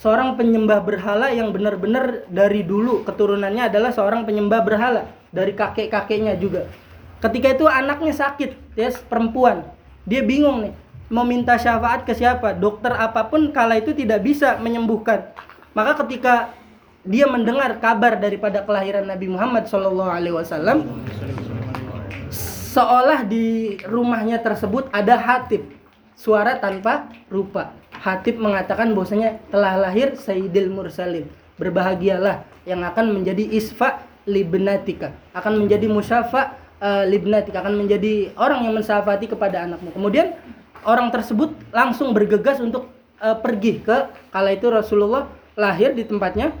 [0.01, 6.65] Seorang penyembah berhala yang benar-benar dari dulu keturunannya adalah seorang penyembah berhala dari kakek-kakeknya juga.
[7.21, 9.61] Ketika itu anaknya sakit ya perempuan.
[10.09, 10.73] Dia bingung nih
[11.13, 12.57] mau minta syafaat ke siapa?
[12.57, 15.29] Dokter apa pun kala itu tidak bisa menyembuhkan.
[15.77, 16.49] Maka ketika
[17.05, 20.85] dia mendengar kabar daripada kelahiran Nabi Muhammad Wasallam
[22.71, 25.67] seolah di rumahnya tersebut ada hatib.
[26.15, 27.75] Suara tanpa rupa.
[27.91, 31.27] Hatib mengatakan bahwasanya telah lahir Sayyidil Mursalin.
[31.59, 35.11] Berbahagialah yang akan menjadi isfa libnatika.
[35.35, 37.59] Akan menjadi musyafa eh, libnatika.
[37.61, 39.91] Akan menjadi orang yang mensafati kepada anakmu.
[39.91, 40.37] Kemudian
[40.87, 42.87] orang tersebut langsung bergegas untuk
[43.19, 46.53] eh, pergi ke kala itu Rasulullah lahir di tempatnya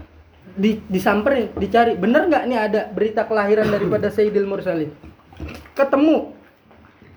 [0.57, 1.95] di, disamperin dicari.
[1.95, 5.10] Bener nggak nih ada berita kelahiran daripada Sayyidil Mursalin
[5.75, 6.33] ketemu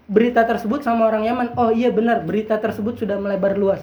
[0.04, 1.48] berita tersebut sama orang Yaman.
[1.56, 3.80] Oh iya benar berita tersebut sudah melebar luas.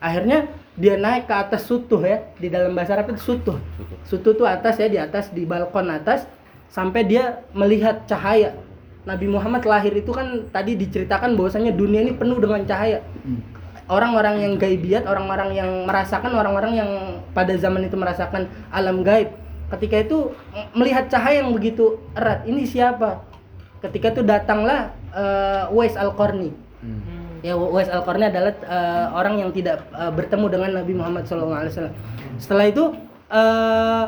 [0.00, 0.48] Akhirnya
[0.80, 3.60] dia naik ke atas sutuh ya di dalam bahasa Arab itu sutuh.
[4.08, 6.24] Sutuh itu atas ya di atas di balkon atas
[6.72, 8.56] sampai dia melihat cahaya.
[9.04, 13.04] Nabi Muhammad lahir itu kan tadi diceritakan bahwasanya dunia ini penuh dengan cahaya.
[13.90, 16.90] Orang-orang yang gaibiat orang-orang yang merasakan orang-orang yang
[17.36, 19.28] pada zaman itu merasakan alam gaib.
[19.70, 20.18] Ketika itu
[20.72, 23.29] melihat cahaya yang begitu erat ini siapa
[23.80, 26.52] ketika itu datanglah uh, Wais Al-Qarni.
[27.40, 31.92] Ya Wais Al-Qarni adalah eh, orang yang tidak eh, bertemu dengan Nabi Muhammad SAW.
[32.36, 32.92] Setelah itu
[33.32, 34.04] eh,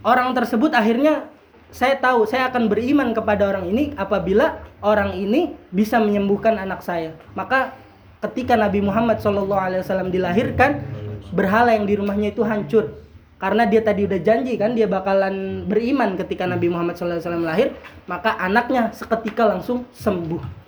[0.00, 1.28] orang tersebut akhirnya
[1.68, 7.12] saya tahu saya akan beriman kepada orang ini apabila orang ini bisa menyembuhkan anak saya.
[7.36, 7.76] Maka
[8.24, 10.80] ketika Nabi Muhammad SAW dilahirkan,
[11.36, 12.96] berhala yang di rumahnya itu hancur
[13.38, 17.70] karena dia tadi udah janji kan dia bakalan beriman ketika Nabi Muhammad SAW lahir
[18.10, 20.58] maka anaknya seketika langsung sembuh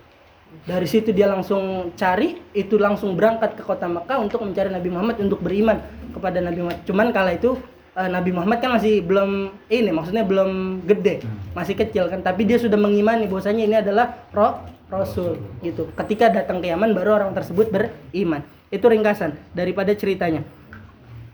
[0.60, 5.16] Dari situ dia langsung cari, itu langsung berangkat ke kota Mekah untuk mencari Nabi Muhammad
[5.16, 5.80] untuk beriman
[6.12, 6.84] kepada Nabi Muhammad.
[6.84, 7.56] Cuman kala itu
[7.96, 11.24] eh, Nabi Muhammad kan masih belum ini, maksudnya belum gede,
[11.56, 12.20] masih kecil kan.
[12.20, 15.88] Tapi dia sudah mengimani bahwasanya ini adalah roh Rasul gitu.
[15.94, 18.42] Ketika datang ke Yaman baru orang tersebut beriman.
[18.70, 20.42] Itu ringkasan daripada ceritanya.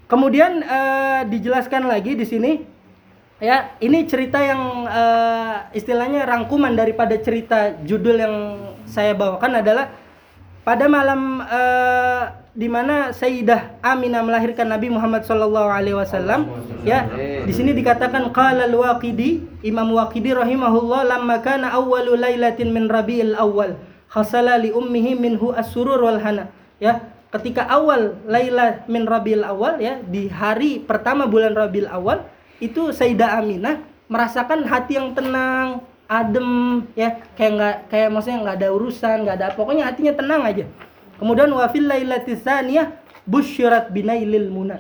[0.06, 2.52] Kemudian eh, dijelaskan lagi di sini
[3.42, 8.34] ya ini cerita yang eh, istilahnya rangkuman daripada cerita judul yang
[8.86, 9.90] saya bawakan adalah
[10.62, 12.22] pada malam eh,
[12.54, 16.48] di mana Sayyidah Aminah melahirkan Nabi Muhammad Shallallahu Alaihi Wasallam
[16.86, 17.04] ya
[17.42, 23.76] di sini dikatakan qala al-Waqidi Imam Waqidi rahimahullah lamma kana awwalu lailatin min Rabiul Awal
[24.08, 26.48] khasala li ummihi minhu as-surur wal hana
[26.80, 32.24] ya ketika awal Laila min Rabiul Awal ya di hari pertama bulan Rabiul Awal
[32.62, 38.68] itu Sayyidah Aminah merasakan hati yang tenang, adem ya, kayak nggak kayak maksudnya nggak ada
[38.70, 40.64] urusan, nggak ada pokoknya hatinya tenang aja.
[41.18, 42.92] Kemudian wafil lailatis tsaniyah
[43.26, 44.78] busyirat binailil muna.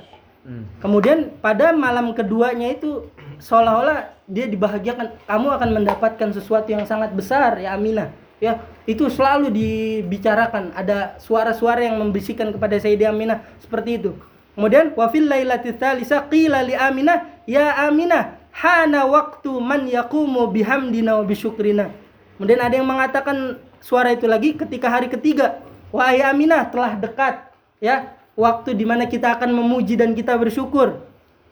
[0.78, 3.10] Kemudian pada malam keduanya itu
[3.42, 8.14] seolah-olah dia dibahagiakan kamu akan mendapatkan sesuatu yang sangat besar ya Aminah.
[8.36, 10.76] Ya, itu selalu dibicarakan.
[10.76, 14.12] Ada suara-suara yang membisikkan kepada Sayyidah Aminah seperti itu.
[14.52, 21.92] Kemudian wafil lailati qila li Aminah, "Ya Aminah, hana waktu man yaqumu bihamdina wa bisyukrina."
[22.36, 27.40] Kemudian ada yang mengatakan suara itu lagi ketika hari ketiga, "Wahai Aminah, telah dekat
[27.80, 31.05] ya waktu di mana kita akan memuji dan kita bersyukur."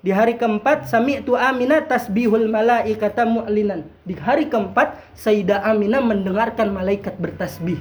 [0.05, 3.89] Di hari keempat, Sami'tu Aminah tasbihul malaikata mu'linan.
[4.05, 7.81] Di hari keempat, Sayyidah Aminah mendengarkan malaikat bertasbih.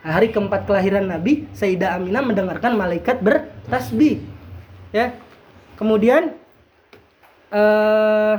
[0.00, 4.24] Hari keempat kelahiran Nabi, Sayyidah Aminah mendengarkan malaikat bertasbih.
[4.88, 5.20] Ya.
[5.76, 6.32] Kemudian
[7.52, 8.36] eh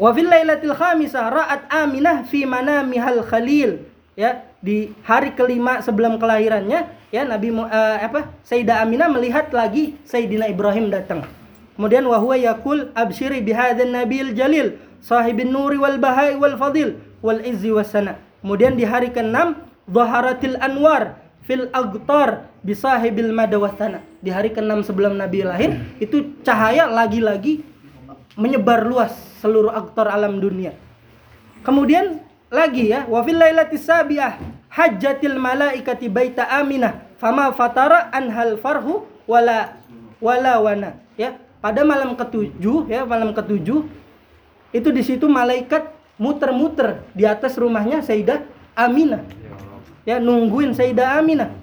[0.00, 3.84] Wa fil lailatil khamisah ra'at Aminah fi manamihal khalil.
[4.16, 8.32] Ya, di hari kelima sebelum kelahirannya, ya Nabi eh, apa?
[8.42, 11.28] Sayyidah Aminah melihat lagi Sayyidina Ibrahim datang.
[11.76, 17.38] Kemudian wa huwa yaqul absyiri bihadzal nabil jalil sahibin nuri wal bahai wal fadil wal
[17.44, 18.16] izzi was sana.
[18.40, 19.54] Kemudian di hari ke-6
[19.86, 24.02] dhaharatil anwar fil agtar bisahibil madawatana.
[24.24, 27.62] Di hari ke-6 sebelum Nabi lahir itu cahaya lagi-lagi
[28.34, 29.12] menyebar luas
[29.44, 30.72] seluruh aktor alam dunia.
[31.62, 32.18] Kemudian
[32.52, 34.38] lagi ya, wa fil lailati sabiah
[34.72, 39.76] hajjatil malaikati baita aminah fama fatara anhal farhu wala
[40.18, 41.36] wala wana ya.
[41.62, 43.86] Pada malam ketujuh ya, malam ketujuh
[44.74, 48.42] itu di situ malaikat muter-muter di atas rumahnya Sayyidah
[48.74, 49.22] Aminah.
[50.02, 51.54] Ya, nungguin Sayyidah Aminah.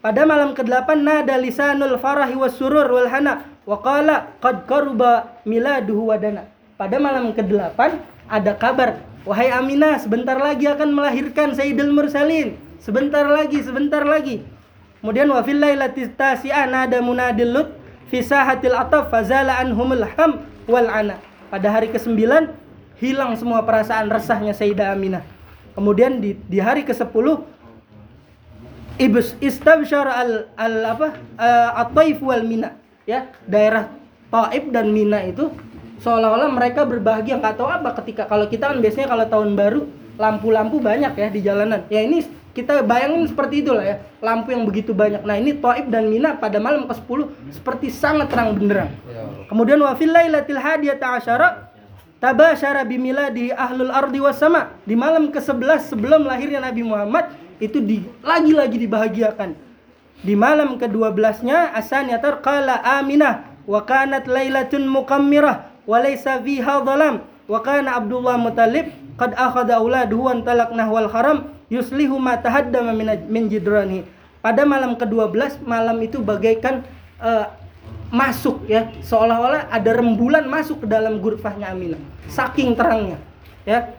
[0.00, 6.08] Pada malam ke-8 nada lisanul farahi was surur wal hana wa qala qad qaruba miladuhu
[6.08, 6.48] wadana.
[6.80, 7.76] Pada malam ke-8
[8.32, 12.58] ada kabar, wahai Aminah sebentar lagi akan melahirkan Sayyidul Mursalin.
[12.82, 14.42] Sebentar lagi, sebentar lagi.
[14.98, 17.68] Kemudian wa fil lailati tasi'ah nada munadil lut
[18.10, 21.18] fi sahatil ataf fazala anhumul ham wal ana.
[21.50, 22.18] Pada hari ke-9
[22.98, 25.22] hilang semua perasaan resahnya Sayyidah Aminah.
[25.74, 27.50] Kemudian di, di hari ke-10
[29.00, 31.08] Ibs istabsyar al, al apa
[31.40, 32.76] uh, at-taif wal mina
[33.08, 33.88] ya daerah
[34.32, 35.52] Taif dan Mina itu
[36.02, 37.38] seolah-olah mereka berbahagia.
[37.38, 39.80] Nggak tahu apa ketika kalau kita kan biasanya kalau tahun baru
[40.18, 41.86] lampu-lampu banyak ya di jalanan.
[41.88, 45.24] Ya ini kita bayangin seperti itulah ya lampu yang begitu banyak.
[45.24, 48.92] Nah ini Taif dan Mina pada malam ke-10 seperti sangat terang benderang.
[49.48, 51.72] Kemudian wa fil lailatil hadiyata asyara
[52.20, 54.76] tabasyara bimiladi ahlul ardi was sama.
[54.84, 59.56] Di malam ke-11 sebelum lahirnya Nabi Muhammad itu di, lagi-lagi dibahagiakan.
[60.22, 67.24] Di malam ke-12-nya asaniyatar qala aminah wa kanat lailatun mukammirah wa laysa fiha dhalam.
[67.50, 72.92] Wa kana Abdullah Muttalib qad akhadha auladuhu wa talaqnah wal haram yuslihu ma tahaddama
[73.28, 74.04] min, jidrani
[74.44, 76.86] pada malam ke-12 malam itu bagaikan
[77.18, 77.46] eh,
[78.12, 78.88] masuk ya.
[79.04, 83.18] Seolah-olah ada rembulan masuk ke dalam gurfahnya Aminah saking terangnya
[83.64, 83.90] ya.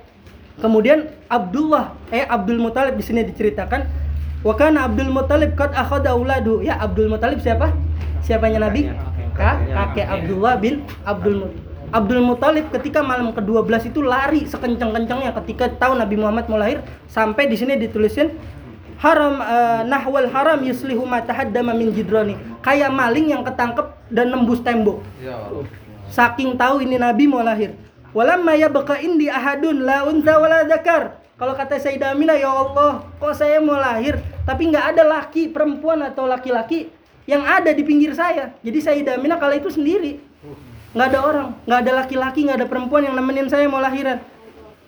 [0.61, 3.89] Kemudian Abdullah eh Abdul Muthalib di sini diceritakan
[4.45, 7.73] wa kana Abdul Muthalib qad akhadha auladu ya Abdul Muthalib siapa?
[8.23, 8.87] Siapanya Nabi?
[9.33, 11.62] Kak, kakek Abdullah bin Abdul Muthalib
[11.93, 17.45] Abdul Muthalib ketika malam ke-12 itu lari sekencang-kencangnya ketika tahu Nabi Muhammad mau lahir sampai
[17.45, 18.33] di sini ditulisin
[18.97, 22.33] haram eh, nahwal haram yuslihu ma tahaddama min jidrani
[22.65, 25.05] kayak maling yang ketangkep dan nembus tembok.
[26.09, 27.77] Saking tahu ini nabi mau lahir.
[28.09, 33.33] Walamma yabqa indi ahadun la unta wala zakar kalau kata Sayyidah Aminah ya Allah kok
[33.37, 34.17] saya mau lahir?
[34.49, 36.89] Tapi nggak ada laki perempuan atau laki-laki
[37.29, 38.57] yang ada di pinggir saya.
[38.65, 40.33] Jadi Sayyidah Aminah kala itu sendiri
[40.93, 44.21] nggak ada orang nggak ada laki-laki nggak ada perempuan yang nemenin saya mau lahiran.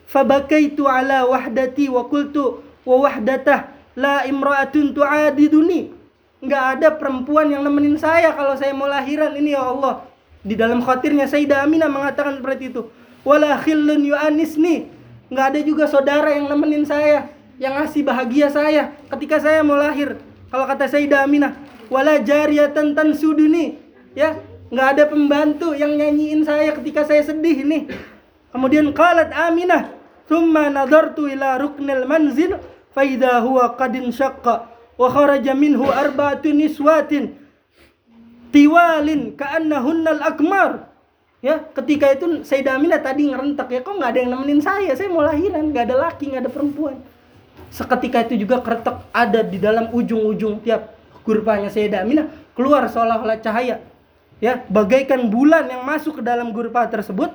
[0.06, 5.90] Fabakaitu ala wahdati wa qultu wa wahdatah la imra'atun tu'adiduni.
[6.46, 10.06] Nggak ada perempuan yang nemenin saya kalau saya mau lahiran ini ya Allah.
[10.46, 12.86] Di dalam khatirnya Sayyidah Aminah mengatakan seperti itu.
[13.26, 14.94] Wala khillun yu'anisni.
[15.34, 20.22] Nggak ada juga saudara yang nemenin saya yang ngasih bahagia saya ketika saya mau lahir.
[20.54, 21.58] Kalau kata Sayyidah Aminah
[21.90, 23.82] wala jariyatan tansuduni.
[24.14, 24.38] Ya
[24.70, 27.84] nggak ada pembantu yang nyanyiin saya ketika saya sedih nih.
[28.50, 29.92] Kemudian qalat Aminah
[30.26, 32.58] thumma nadartu ila ruknil manzil
[32.96, 37.36] faidha huwa qad inshaqqa wa kharaja minhu arba'atu niswatin
[38.56, 40.88] tiwalin ka'annahunnal akmar
[41.44, 44.96] ya ketika itu Sayyidah Aminah tadi ngerentak ya kok nggak ada yang nemenin saya?
[44.96, 46.98] Saya mau lahiran nggak ada laki nggak ada perempuan.
[47.70, 50.96] Seketika itu juga keretak ada di dalam ujung-ujung tiap
[51.28, 53.84] kurvanya Sayyidah Aminah keluar seolah-olah cahaya
[54.44, 57.32] ya bagaikan bulan yang masuk ke dalam gurpa tersebut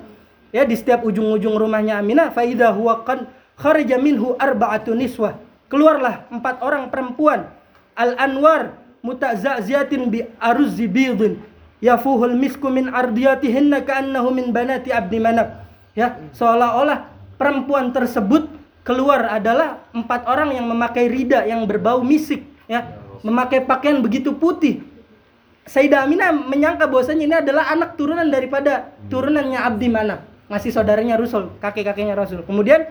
[0.50, 5.36] ya di setiap ujung-ujung rumahnya Aminah faida huwa kan kharaja minhu arba'atu niswah
[5.70, 7.46] keluarlah empat orang perempuan.
[7.94, 11.38] Al anwar mutazzaziatin bi aruzzi bidin.
[11.80, 15.64] Yafuhul misku min ardiyatihinna ka'annahu min banati abdi manaf.
[15.96, 17.08] Ya seolah-olah
[17.40, 18.50] perempuan tersebut
[18.84, 24.80] keluar adalah empat orang yang memakai rida yang berbau misik ya memakai pakaian begitu putih
[25.68, 31.52] Sayyidah Aminah menyangka bahwasanya ini adalah anak turunan daripada turunannya Abdi Manaf ngasih saudaranya Rasul
[31.62, 32.42] kakek-kakeknya Rasul.
[32.42, 32.90] Kemudian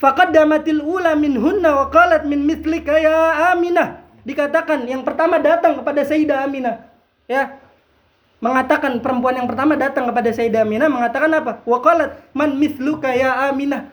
[0.00, 6.46] faqaddamatil ula minhunna wa qalat min mithlika ya Aminah dikatakan yang pertama datang kepada Sayyidah
[6.46, 6.88] Aminah
[7.28, 7.60] ya.
[8.44, 11.52] Mengatakan perempuan yang pertama datang kepada Sayyidah Aminah mengatakan apa?
[11.64, 13.88] Waqalat man mithluka ya Aminah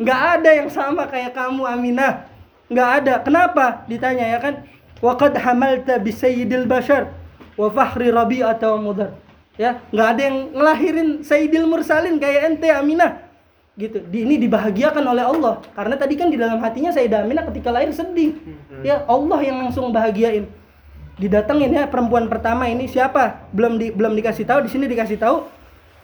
[0.00, 2.26] nggak ada yang sama kayak kamu Aminah
[2.68, 3.14] nggak ada.
[3.24, 3.84] Kenapa?
[3.88, 4.64] Ditanya ya kan?
[5.00, 7.19] Waqad hamalta bi sayyidil bashar
[7.60, 9.10] wa fahri rabi'ata wa mudar
[9.60, 13.28] ya nggak ada yang ngelahirin sayyidil mursalin kayak ente Aminah.
[13.76, 13.96] Gitu.
[14.12, 15.64] Di, ini dibahagiakan oleh Allah.
[15.72, 18.36] Karena tadi kan di dalam hatinya Sayyidah Aminah ketika lahir sedih.
[18.84, 20.48] Ya Allah yang langsung bahagiain.
[21.16, 23.48] Didatengin ya perempuan pertama ini siapa?
[23.52, 25.48] Belum di, belum dikasih tahu di sini dikasih tahu.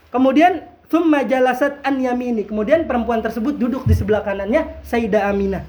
[0.08, 2.48] Kemudian thumma jalasat an yamini.
[2.48, 5.64] Kemudian perempuan tersebut duduk di sebelah kanannya Sayyidah Aminah.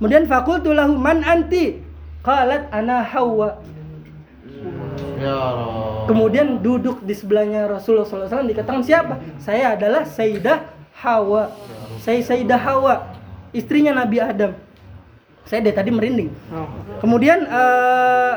[0.00, 1.76] Kemudian fakultu lahu man anti?
[2.20, 3.60] Qalat ana Hawa
[5.20, 5.36] Ya
[6.08, 9.20] kemudian duduk di sebelahnya Rasulullah SAW dikatakan siapa?
[9.36, 10.64] Saya adalah Sayyidah
[10.96, 11.52] Hawa.
[12.00, 13.04] Saya Sayyidah Hawa
[13.52, 14.56] istrinya Nabi Adam.
[15.44, 16.32] Saya dari tadi merinding.
[17.04, 18.34] Kemudian eh,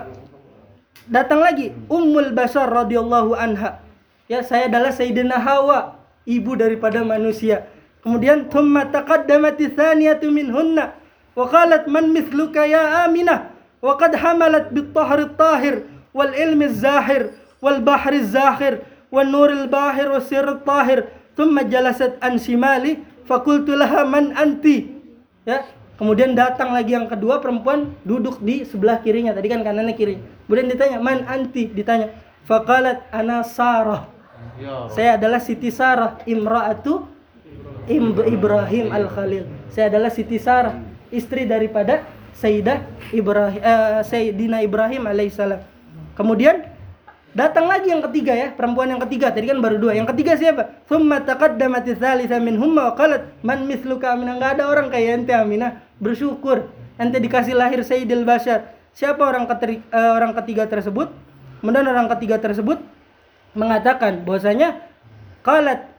[1.07, 3.79] datang lagi Ummul Bashar radhiyallahu anha.
[4.27, 7.67] Ya saya adalah Sayyidina Hawa ibu daripada manusia.
[8.03, 10.99] Kemudian thumma taqaddamati thaniyatu minhunna
[11.31, 14.91] wa qalat man mithluka ya Aminah wa qad hamalat bit
[15.39, 21.09] tahir wal ilmi zahir wal bahri zakhir wal nuril bahir was sirr tahir.
[21.33, 24.93] Thumma jalasat an shimali fakultu laha man anti.
[25.43, 25.65] Ya
[25.97, 30.21] kemudian datang lagi yang kedua perempuan duduk di sebelah kirinya tadi kan kanannya kiri.
[30.45, 31.67] Kemudian ditanya man anti?
[31.67, 32.13] Ditanya
[32.45, 34.07] faqalat ana sarah.
[34.59, 34.85] Ya.
[34.91, 37.09] Saya adalah Siti Sarah imraatu
[37.87, 40.79] Im- Ibrahim al Khalil saya adalah Siti Sarah
[41.11, 42.05] istri daripada
[42.39, 42.79] Sayyidah
[43.11, 45.59] Ibrahim eh, Sayyidina Ibrahim alaihissalam
[46.13, 46.69] kemudian
[47.33, 49.33] datang lagi yang ketiga ya perempuan yang ketiga.
[49.33, 49.97] Tadi kan baru dua.
[49.97, 50.85] Yang ketiga siapa?
[50.85, 55.81] Thumma taqaddamat tsalitsa minhumma wa qalat man mithluka aminah enggak ada orang kayak ente Aminah.
[55.97, 56.69] Bersyukur.
[57.01, 58.69] Ente dikasih lahir Sayyidil Bashar.
[58.93, 61.09] Siapa orang keteri- eh, orang ketiga tersebut?
[61.65, 62.77] Kemudian orang ketiga tersebut
[63.57, 64.85] mengatakan bahwasanya
[65.41, 65.89] qalat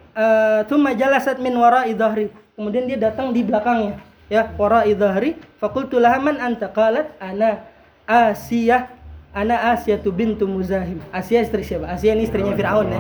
[0.71, 2.31] thumma jalasat min wara'i dhahri.
[2.55, 3.99] Kemudian dia datang di belakangnya
[4.31, 5.35] ya wara'i dhahri.
[5.59, 6.71] Faqultu laha man anta?
[6.71, 7.67] Qalat ana
[8.07, 8.87] Asiyah
[9.35, 11.03] ana Asiyah bintu Muzahim.
[11.11, 11.91] Asiyah istri siapa?
[11.91, 12.99] Asiyah ini istrinya Firaun ya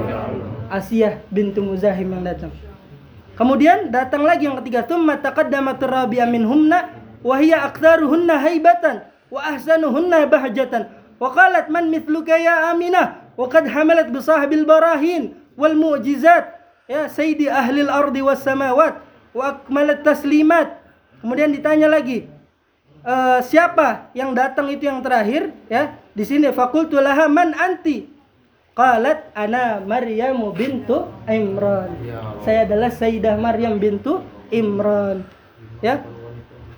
[0.69, 2.53] Asiyah bintu Muzahim yang datang.
[3.39, 6.91] Kemudian datang lagi yang ketiga thumma taqaddamat rabi'a minhumna
[7.23, 13.67] wa hiya aktsaruhunna haibatan wa ahsanuhunna bahjatan wa qalat man mithluka ya Aminah wa qad
[13.67, 16.47] hamalat bi sahibil barahin wal mu'jizat
[16.87, 19.03] ya sayyidi ahli al-ardi was samawat
[19.35, 20.79] wa akmalat taslimat.
[21.19, 22.31] Kemudian ditanya lagi
[23.05, 25.95] eh, siapa yang datang itu yang terakhir ya?
[26.17, 28.11] Di sini fakultu laha man anti?
[28.75, 31.95] Qalat ana Maryam bintu Imran.
[32.43, 34.19] Saya adalah Sayyidah Maryam bintu
[34.51, 35.23] Imran
[35.79, 36.03] ya?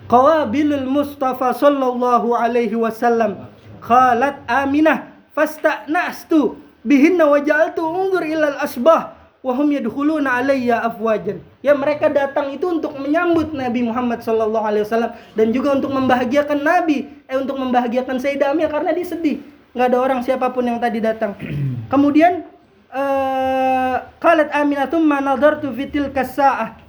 [0.06, 3.48] Qawabilul Mustafa sallallahu alaihi wasallam.
[3.80, 9.15] Qalat Aminah fasta'nastu bihinna wa ja'altu unzur ilal asbah
[9.46, 11.38] wa hum yadkhuluna alayya afwajan.
[11.62, 16.66] Ya mereka datang itu untuk menyambut Nabi Muhammad sallallahu alaihi wasallam dan juga untuk membahagiakan
[16.66, 19.38] Nabi, eh untuk membahagiakan Sayyidah Aminah karena dia sedih.
[19.70, 21.38] Nggak ada orang siapa pun yang tadi datang.
[21.94, 22.42] Kemudian
[22.90, 26.82] eh qalat Aminah thumma nadartu fi tilka sa'ah.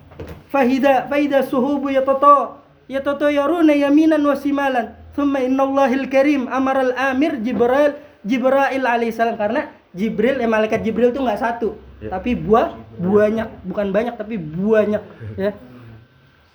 [0.50, 2.58] fahida fahida suhubu yatato
[2.90, 7.94] yatatoyaruna yaminan wa simalan thumma innallahil karim amaral amir jibril
[8.24, 12.14] jibrail alaihissalam karena jibril eh, malaikat jibril itu nggak satu Ya.
[12.14, 15.02] tapi buah banyak bukan banyak tapi banyak
[15.44, 15.52] ya.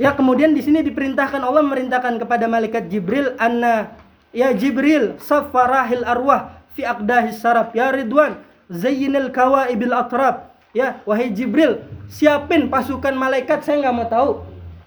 [0.01, 3.93] Ya kemudian di sini diperintahkan Allah memerintahkan kepada malaikat Jibril anna
[4.30, 8.40] ya Jibril safarahil arwah fi aqdahis sarab ya Ridwan
[8.72, 10.51] zayyinil kawaibil atrab.
[10.72, 14.30] Ya wahai Jibril siapin pasukan malaikat saya nggak mau tahu.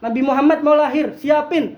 [0.02, 1.78] Nabi Muhammad mau lahir siapin.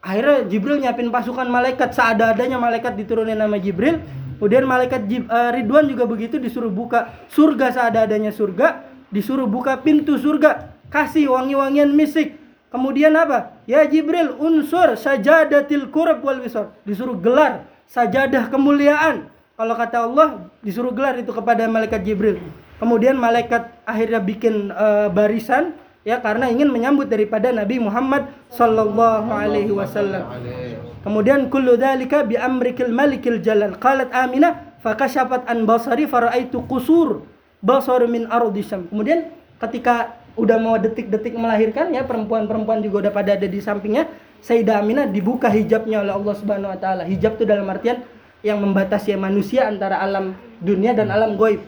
[0.00, 4.00] Akhirnya Jibril nyiapin pasukan malaikat seada-adanya malaikat diturunin nama Jibril
[4.40, 10.72] kemudian malaikat eh, Ridwan juga begitu disuruh buka surga seada-adanya surga disuruh buka pintu surga
[10.88, 12.40] kasih wangi-wangian misik.
[12.70, 13.58] Kemudian apa?
[13.66, 16.70] Ya Jibril unsur sajadatil kurab wal wisor.
[16.86, 19.26] Disuruh gelar sajadah kemuliaan.
[19.58, 22.38] Kalau kata Allah disuruh gelar itu kepada malaikat Jibril.
[22.78, 25.74] Kemudian malaikat akhirnya bikin eh, barisan
[26.10, 30.26] ya karena ingin menyambut daripada Nabi Muhammad sallallahu alaihi wasallam.
[31.06, 33.78] Kemudian kullu dzalika bi amrikil malikil jalal.
[33.78, 37.22] Qalat Aminah fakashafat an basari faraitu qusur
[37.62, 38.66] basar min ardi.
[38.66, 39.30] Kemudian
[39.62, 45.04] ketika udah mau detik-detik melahirkan ya perempuan-perempuan juga udah pada ada di sampingnya Sayyidah Aminah
[45.04, 47.04] dibuka hijabnya oleh Allah Subhanahu wa taala.
[47.04, 48.02] Hijab itu dalam artian
[48.40, 50.32] yang membatasi manusia antara alam
[50.64, 51.60] dunia dan alam goib.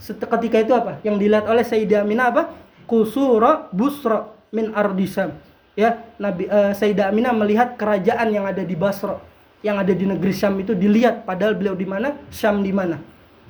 [0.00, 1.02] Ketika itu apa?
[1.02, 2.42] Yang dilihat oleh Sayyidah Aminah apa?
[2.86, 5.34] Kusura busra min ardisam.
[5.76, 9.20] Ya, Nabi eh, Sayyidah Aminah melihat kerajaan yang ada di Basra,
[9.60, 12.16] yang ada di negeri Syam itu dilihat padahal beliau di mana?
[12.32, 12.96] Syam di mana?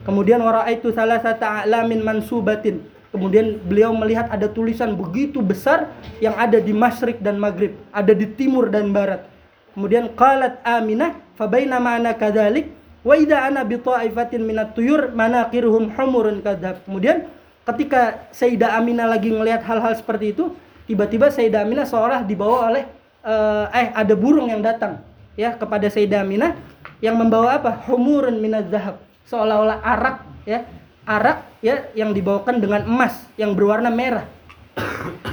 [0.03, 2.83] Kemudian waraitu salah satu alamin mansubatin.
[3.15, 8.27] Kemudian beliau melihat ada tulisan begitu besar yang ada di Masyrik dan Maghrib, ada di
[8.29, 9.25] timur dan barat.
[9.73, 12.75] Kemudian qalat Aminah fabainama ana kadzalik
[13.07, 16.83] wa idza ana bi ta'ifatin minat tuyur manaqiruhum humurun kadzab.
[16.85, 17.31] Kemudian
[17.67, 20.55] ketika Sayyidah Aminah lagi ngelihat hal-hal seperti itu,
[20.87, 22.85] tiba-tiba Sayyidah Aminah seolah dibawa oleh
[23.27, 25.03] eh, eh ada burung yang datang
[25.35, 26.55] ya kepada Sayyidah Aminah
[27.03, 27.85] yang membawa apa?
[27.91, 29.03] Humurun minaz zahab.
[29.27, 30.63] Seolah-olah arak ya,
[31.03, 34.31] arak ya yang dibawakan dengan emas yang berwarna merah.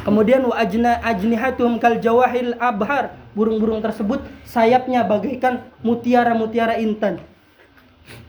[0.03, 3.15] Kemudian wa ajna ajnihatuhum kal jawahil abhar.
[3.33, 7.17] Burung-burung tersebut sayapnya bagaikan mutiara-mutiara intan.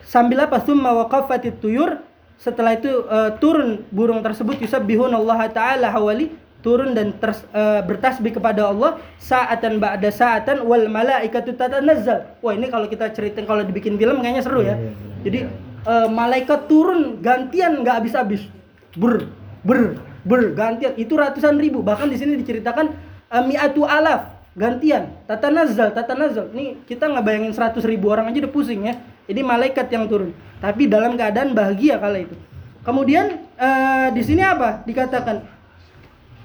[0.07, 0.63] Sambil apa?
[0.63, 2.01] Summa waqafatit tuyur.
[2.39, 8.37] Setelah itu eh, turun burung tersebut yusabbihun Allah taala hawali turun dan ters- eh, bertasbih
[8.37, 12.41] kepada Allah saatan ba'da saatan wal malaikatu tatanazzal.
[12.41, 14.77] Wah, ini kalau kita ceritain kalau dibikin film kayaknya seru ya.
[15.25, 15.49] Jadi
[15.85, 18.49] eh, malaikat turun gantian nggak habis-habis.
[18.97, 19.29] Ber
[19.65, 21.85] ber ber gantian itu ratusan ribu.
[21.85, 22.93] Bahkan di sini diceritakan
[23.33, 28.55] eh, mi'atu alaf gantian tatanazal tatanazal nih kita nggak bayangin 100 ribu orang aja udah
[28.55, 30.37] pusing ya jadi malaikat yang turun.
[30.61, 32.37] Tapi dalam keadaan bahagia kala itu.
[32.85, 34.85] Kemudian eh, di sini apa?
[34.85, 35.37] Dikatakan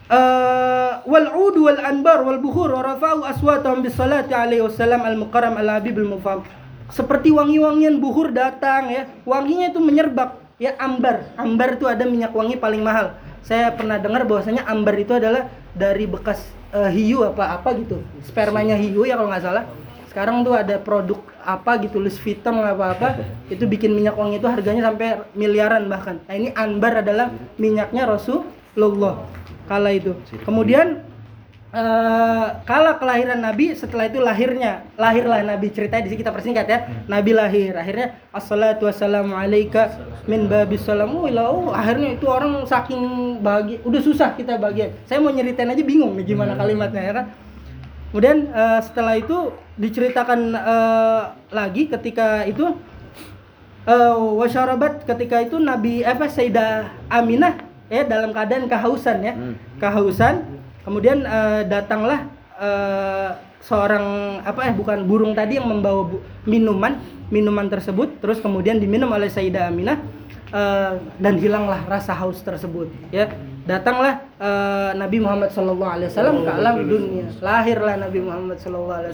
[0.08, 5.16] eh, wal ud wal anbar wal bukhur wa rafa'u aswatahum bis salati alaihi wasallam al
[5.20, 6.40] mukarram al habib al mufam.
[6.90, 9.06] Seperti wangi-wangian buhur datang ya.
[9.28, 11.36] Wanginya itu menyerbak ya ambar.
[11.38, 13.14] Ambar itu ada minyak wangi paling mahal.
[13.44, 18.00] Saya pernah dengar bahwasanya ambar itu adalah dari bekas eh, hiu apa apa gitu.
[18.24, 19.68] Spermanya hiu ya kalau nggak salah
[20.20, 21.16] sekarang tuh ada produk
[21.48, 23.08] apa gitu Louis Vuitton apa apa
[23.48, 26.20] itu bikin minyak wangi itu harganya sampai miliaran bahkan.
[26.28, 29.24] Nah ini ambar adalah minyaknya Rasulullah
[29.72, 30.20] kala itu.
[30.44, 31.08] Kemudian
[31.72, 35.72] eh, kala kelahiran Nabi setelah itu lahirnya lahirlah Nabi.
[35.72, 36.84] Ceritanya di sini kita persingkat ya.
[37.08, 39.96] Nabi lahir akhirnya assalatu wassalamu alaika
[40.28, 41.16] min babis salam.
[41.16, 44.92] Oh, ilah, oh, akhirnya itu orang saking bahagia udah susah kita bahagia.
[45.08, 47.32] Saya mau nyeritain aja bingung nih gimana kalimatnya ya kan
[48.10, 52.74] kemudian eh, setelah itu diceritakan eh, lagi ketika itu
[53.86, 57.58] eh, wasyarabat ketika itu Nabi apa Sayyidah Aminah
[57.90, 59.34] ya dalam keadaan kehausan ya.
[59.80, 60.36] Kehausan.
[60.86, 63.30] Kemudian eh, datanglah eh,
[63.60, 66.98] seorang apa eh bukan burung tadi yang membawa bu- minuman
[67.30, 68.18] minuman tersebut.
[68.22, 70.02] Terus kemudian diminum oleh Sayyidah Aminah
[70.50, 73.30] eh, dan hilanglah rasa haus tersebut ya.
[73.70, 75.78] Datanglah eh, Nabi Muhammad SAW
[76.42, 77.30] ke alam dunia.
[77.38, 79.06] lahirlah Nabi Muhammad SAW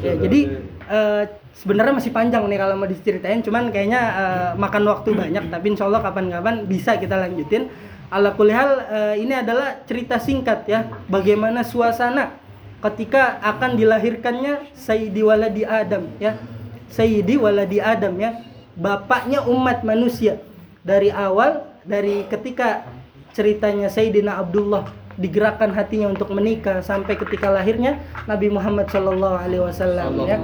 [0.00, 0.40] ya, jadi
[0.88, 5.66] eh, sebenarnya masih panjang nih kalau mau diceritain cuman kayaknya eh, makan waktu banyak tapi
[5.76, 7.68] insya Allah kapan-kapan bisa kita lanjutin.
[8.06, 10.88] Ala kulihal eh, ini adalah cerita singkat ya.
[11.10, 12.38] Bagaimana suasana
[12.80, 16.38] ketika akan dilahirkannya Sayyidi Waladi Adam ya.
[16.86, 20.38] Sayyidi Waladi Adam ya bapaknya umat manusia.
[20.86, 22.86] Dari awal dari ketika
[23.34, 30.12] ceritanya Sayyidina Abdullah digerakkan hatinya untuk menikah sampai ketika lahirnya Nabi Muhammad Shallallahu Alaihi Wasallam
[30.28, 30.36] ya.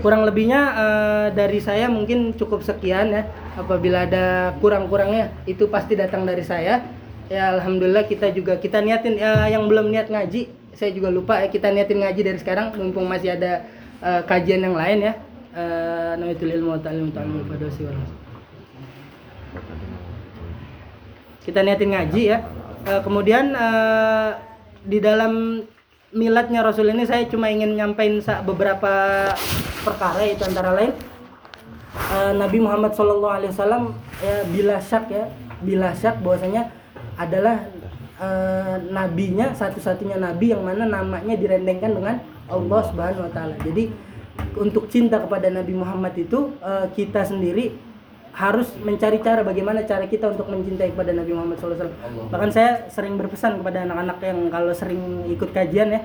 [0.00, 3.22] Kurang lebihnya eh, dari saya mungkin cukup sekian ya.
[3.60, 6.80] Apabila ada kurang-kurangnya itu pasti datang dari saya.
[7.28, 11.50] Ya alhamdulillah kita juga kita niatin ya, yang belum niat ngaji saya juga lupa ya
[11.50, 13.68] kita niatin ngaji dari sekarang mumpung masih ada
[14.00, 15.12] eh, kajian yang lain ya
[16.18, 17.66] nawaitul ilmu wa ta'lim ta'lim pada
[21.42, 22.38] kita niatin ngaji ya
[22.88, 24.30] Eh, kemudian eh,
[24.86, 25.60] di dalam
[26.14, 29.28] miladnya Rasul ini saya cuma ingin nyampein beberapa
[29.84, 30.96] perkara itu antara lain
[32.16, 33.92] eh, Nabi Muhammad SAW
[34.24, 35.28] ya bila syak ya
[35.60, 36.72] bila syak bahwasanya
[37.20, 37.68] adalah
[38.16, 42.16] eh, nabinya satu-satunya nabi yang mana namanya direndengkan dengan
[42.48, 43.52] Allah Subhanahu wa taala.
[43.60, 43.92] Jadi
[44.58, 47.88] untuk cinta kepada Nabi Muhammad itu eh, kita sendiri
[48.38, 51.90] harus mencari cara bagaimana cara kita untuk mencintai kepada Nabi Muhammad SAW.
[52.30, 56.00] Bahkan saya sering berpesan kepada anak-anak yang kalau sering ikut kajian ya,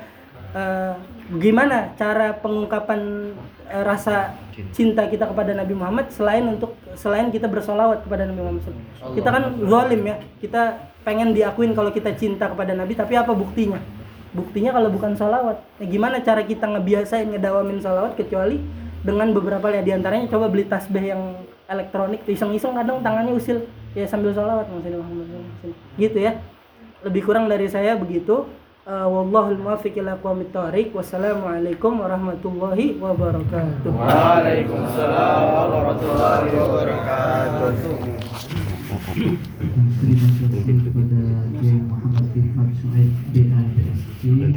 [0.57, 0.93] eh,
[1.37, 3.33] gimana cara pengungkapan
[3.69, 4.33] eh, rasa
[4.73, 9.13] cinta kita kepada Nabi Muhammad selain untuk selain kita bersolawat kepada Nabi Muhammad SAW.
[9.13, 10.61] Kita kan zalim ya, kita
[11.05, 13.77] pengen diakuin kalau kita cinta kepada Nabi, tapi apa buktinya?
[14.33, 15.61] Buktinya kalau bukan salawat.
[15.77, 18.57] Ya, gimana cara kita ngebiasain ngedawamin salawat kecuali
[19.05, 21.37] dengan beberapa ya di antaranya coba beli tasbih yang
[21.69, 23.69] elektronik iseng-iseng kadang tangannya usil.
[23.93, 24.65] Ya sambil salawat
[26.01, 26.41] gitu ya.
[27.05, 28.49] Lebih kurang dari saya begitu.
[28.83, 33.95] Uh, wallahul muwaffiq ila aqwamit thoriq wassalamualaikum warahmatullahi wabarakatuh.
[33.95, 38.03] Waalaikumsalam warahmatullahi wabarakatuh.
[44.23, 44.53] Terima kasih